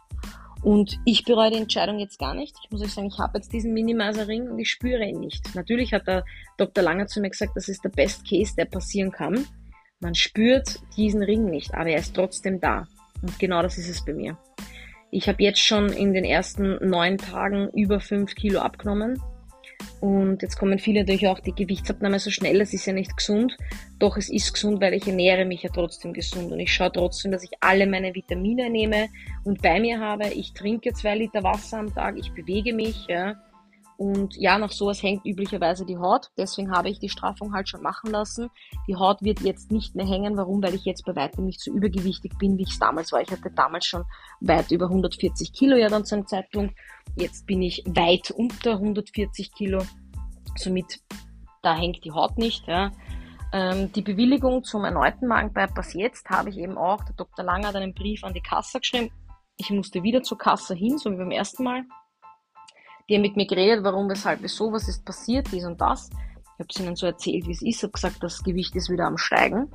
[0.62, 2.56] Und ich bereue die Entscheidung jetzt gar nicht.
[2.64, 5.54] Ich muss euch sagen, ich habe jetzt diesen Minimizer-Ring und ich spüre ihn nicht.
[5.54, 6.24] Natürlich hat der
[6.56, 6.82] Dr.
[6.82, 9.46] Langer zu mir gesagt, das ist der Best Case, der passieren kann.
[10.00, 12.88] Man spürt diesen Ring nicht, aber er ist trotzdem da.
[13.22, 14.36] Und genau das ist es bei mir.
[15.10, 19.20] Ich habe jetzt schon in den ersten neun Tagen über fünf Kilo abgenommen.
[20.00, 23.56] Und jetzt kommen viele natürlich auch die Gewichtsabnahme so schnell, das ist ja nicht gesund.
[23.98, 27.32] Doch es ist gesund, weil ich ernähre mich ja trotzdem gesund und ich schaue trotzdem,
[27.32, 29.08] dass ich alle meine Vitamine nehme
[29.44, 30.28] und bei mir habe.
[30.28, 33.36] Ich trinke zwei Liter Wasser am Tag, ich bewege mich, ja.
[33.96, 36.30] Und ja, nach sowas hängt üblicherweise die Haut.
[36.36, 38.50] Deswegen habe ich die Straffung halt schon machen lassen.
[38.86, 40.36] Die Haut wird jetzt nicht mehr hängen.
[40.36, 40.62] Warum?
[40.62, 43.22] Weil ich jetzt bei weitem nicht so übergewichtig bin, wie ich es damals war.
[43.22, 44.04] Ich hatte damals schon
[44.40, 46.74] weit über 140 Kilo ja dann zu einem Zeitpunkt.
[47.16, 49.82] Jetzt bin ich weit unter 140 Kilo.
[50.56, 51.00] Somit,
[51.62, 52.66] da hängt die Haut nicht.
[52.66, 52.92] Ja.
[53.52, 57.02] Ähm, die Bewilligung zum erneuten Magenbypass jetzt habe ich eben auch.
[57.04, 57.44] Der Dr.
[57.44, 59.10] Langer hat einen Brief an die Kasse geschrieben.
[59.56, 61.84] Ich musste wieder zur Kasse hin, so wie beim ersten Mal.
[63.08, 66.10] Die haben mit mir geredet, warum, weshalb, wieso, was ist passiert, dies und das.
[66.58, 69.18] Ich habe ihnen so erzählt, wie es ist, habe gesagt, das Gewicht ist wieder am
[69.18, 69.70] Steigen.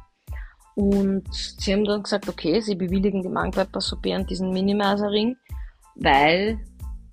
[0.75, 5.37] Und sie haben dann gesagt, okay, sie bewilligen die Magenbypass-OP an diesen Minimizer-Ring,
[5.95, 6.59] weil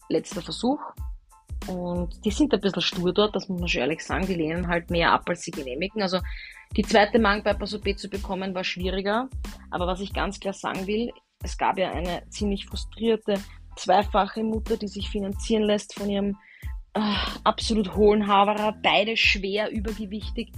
[0.09, 0.81] letzter Versuch.
[1.66, 4.27] Und die sind ein bisschen stur dort, das muss man schon ehrlich sagen.
[4.27, 6.01] Die lehnen halt mehr ab, als sie genehmigen.
[6.03, 6.21] Also
[6.77, 9.29] die zweite Magenbypass-OP zu bekommen, war schwieriger.
[9.71, 11.12] Aber was ich ganz klar sagen will,
[11.43, 13.35] es gab ja eine ziemlich frustrierte
[13.79, 16.37] zweifache Mutter, die sich finanzieren lässt von ihrem
[16.95, 17.01] äh,
[17.45, 20.53] absolut hohlen Haverer, beide schwer übergewichtig,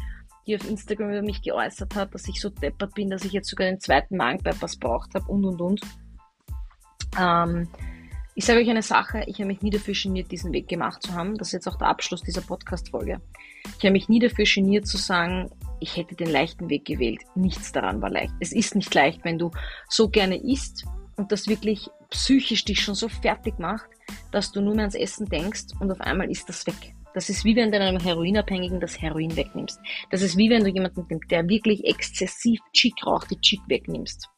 [0.46, 3.48] die auf Instagram über mich geäußert hat, dass ich so deppert bin, dass ich jetzt
[3.48, 5.80] sogar den zweiten Magenbypass braucht habe und und und.
[7.18, 7.68] Ähm,
[8.34, 11.14] ich sage euch eine Sache, ich habe mich nie dafür geniert, diesen Weg gemacht zu
[11.14, 11.36] haben.
[11.36, 13.20] Das ist jetzt auch der Abschluss dieser Podcast-Folge.
[13.78, 15.50] Ich habe mich nie dafür geniert zu sagen,
[15.80, 17.20] ich hätte den leichten Weg gewählt.
[17.34, 18.32] Nichts daran war leicht.
[18.40, 19.50] Es ist nicht leicht, wenn du
[19.88, 20.86] so gerne isst
[21.20, 23.90] und das wirklich psychisch dich schon so fertig macht,
[24.32, 26.94] dass du nur mehr ans Essen denkst und auf einmal ist das weg.
[27.12, 29.78] Das ist wie wenn du einem Heroinabhängigen das Heroin wegnimmst.
[30.10, 34.28] Das ist wie wenn du jemanden, der wirklich exzessiv Chick raucht, die Chick wegnimmst.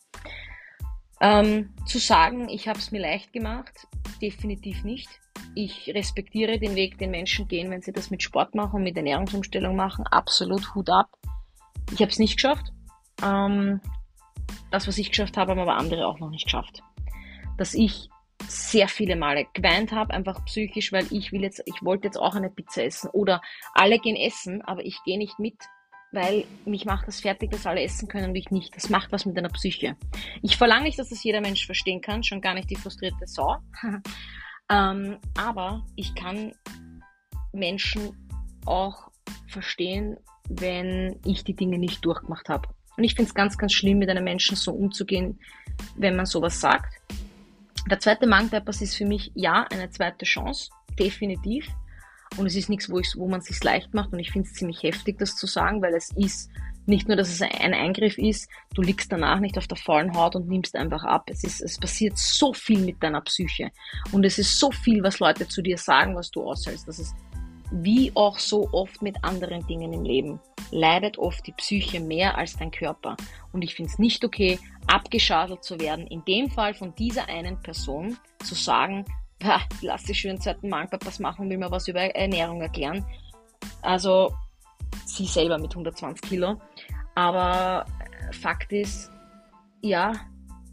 [1.21, 3.87] Ähm, zu sagen, ich habe es mir leicht gemacht,
[4.21, 5.09] definitiv nicht.
[5.55, 9.77] Ich respektiere den Weg, den Menschen gehen, wenn sie das mit Sport machen mit Ernährungsumstellung
[9.77, 10.05] machen.
[10.09, 11.11] Absolut Hut ab.
[11.93, 12.73] Ich habe es nicht geschafft.
[13.23, 13.81] Ähm,
[14.71, 16.83] das, was ich geschafft habe, haben aber andere auch noch nicht geschafft
[17.57, 18.09] dass ich
[18.49, 22.35] sehr viele Male geweint habe, einfach psychisch, weil ich will jetzt, ich wollte jetzt auch
[22.35, 23.41] eine Pizza essen oder
[23.73, 25.57] alle gehen essen, aber ich gehe nicht mit,
[26.11, 28.75] weil mich macht das fertig, dass alle essen können und ich nicht.
[28.75, 29.97] Das macht was mit deiner Psyche.
[30.43, 33.59] Ich verlange nicht, dass das jeder Mensch verstehen kann, schon gar nicht die frustrierte Sau.
[34.69, 36.53] ähm, aber ich kann
[37.53, 38.29] Menschen
[38.67, 39.09] auch
[39.47, 40.17] verstehen,
[40.49, 42.69] wenn ich die Dinge nicht durchgemacht habe.
[42.97, 45.39] Und ich finde es ganz, ganz schlimm, mit einem Menschen so umzugehen,
[45.97, 46.95] wenn man sowas sagt.
[47.91, 51.67] Der zweite Magenbypass ist für mich ja eine zweite Chance, definitiv.
[52.37, 54.13] Und es ist nichts, wo, wo man es sich leicht macht.
[54.13, 56.51] Und ich finde es ziemlich heftig, das zu sagen, weil es ist
[56.87, 60.35] nicht nur, dass es ein Eingriff ist, du liegst danach nicht auf der faulen Haut
[60.35, 61.25] und nimmst einfach ab.
[61.31, 63.71] Es, ist, es passiert so viel mit deiner Psyche.
[64.11, 66.89] Und es ist so viel, was Leute zu dir sagen, was du aushältst.
[66.89, 67.15] Das ist
[67.73, 72.57] wie auch so oft mit anderen Dingen im Leben, leidet oft die Psyche mehr als
[72.57, 73.17] dein Körper.
[73.53, 76.07] Und ich finde es nicht okay, abgeschadelt zu werden.
[76.07, 79.05] In dem Fall von dieser einen Person zu sagen,
[79.81, 83.05] lass dich schön zweiten Magenpapas machen, will mir was über Ernährung erklären.
[83.81, 84.33] Also
[85.07, 86.61] sie selber mit 120 Kilo.
[87.15, 87.87] Aber
[88.33, 89.11] Fakt ist,
[89.81, 90.13] ja,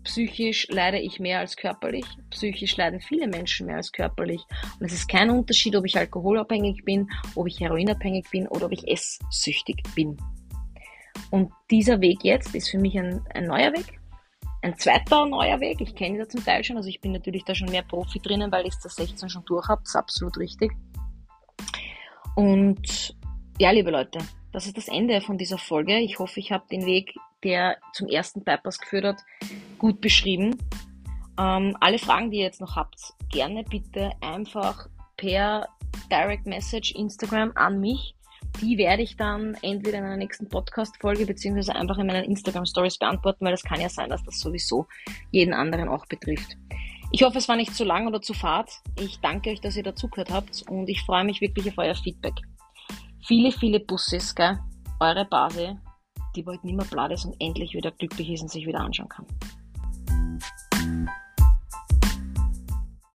[0.10, 2.04] Psychisch leide ich mehr als körperlich.
[2.32, 4.42] Psychisch leiden viele Menschen mehr als körperlich.
[4.80, 8.72] Und es ist kein Unterschied, ob ich alkoholabhängig bin, ob ich heroinabhängig bin oder ob
[8.72, 10.18] ich esssüchtig bin.
[11.30, 14.00] Und dieser Weg jetzt ist für mich ein, ein neuer Weg.
[14.64, 15.80] Ein zweiter neuer Weg.
[15.80, 16.78] Ich kenne ihn da zum Teil schon.
[16.78, 19.46] Also ich bin natürlich da schon mehr Profi drinnen, weil ich es da 16 schon
[19.46, 19.82] durch habe.
[19.84, 20.72] Das ist absolut richtig.
[22.36, 23.16] Und
[23.60, 24.18] ja, liebe Leute,
[24.54, 26.00] das ist das Ende von dieser Folge.
[26.00, 29.24] Ich hoffe, ich habe den Weg, der zum ersten Bypass geführt hat,
[29.80, 30.56] gut beschrieben.
[31.40, 35.68] Ähm, alle Fragen, die ihr jetzt noch habt, gerne bitte einfach per
[36.12, 38.16] Direct Message Instagram an mich.
[38.62, 43.46] Die werde ich dann entweder in einer nächsten Podcast-Folge beziehungsweise einfach in meinen Instagram-Stories beantworten,
[43.46, 44.88] weil das kann ja sein, dass das sowieso
[45.32, 46.58] jeden anderen auch betrifft.
[47.12, 48.70] Ich hoffe, es war nicht zu lang oder zu fad.
[49.00, 52.36] Ich danke euch, dass ihr dazugehört habt und ich freue mich wirklich auf euer Feedback.
[53.26, 54.60] Viele, viele Busses, gell?
[55.00, 55.78] Eure Base,
[56.36, 59.10] die bald nicht mehr blatt ist und endlich wieder glücklich ist und sich wieder anschauen
[59.10, 59.26] kann.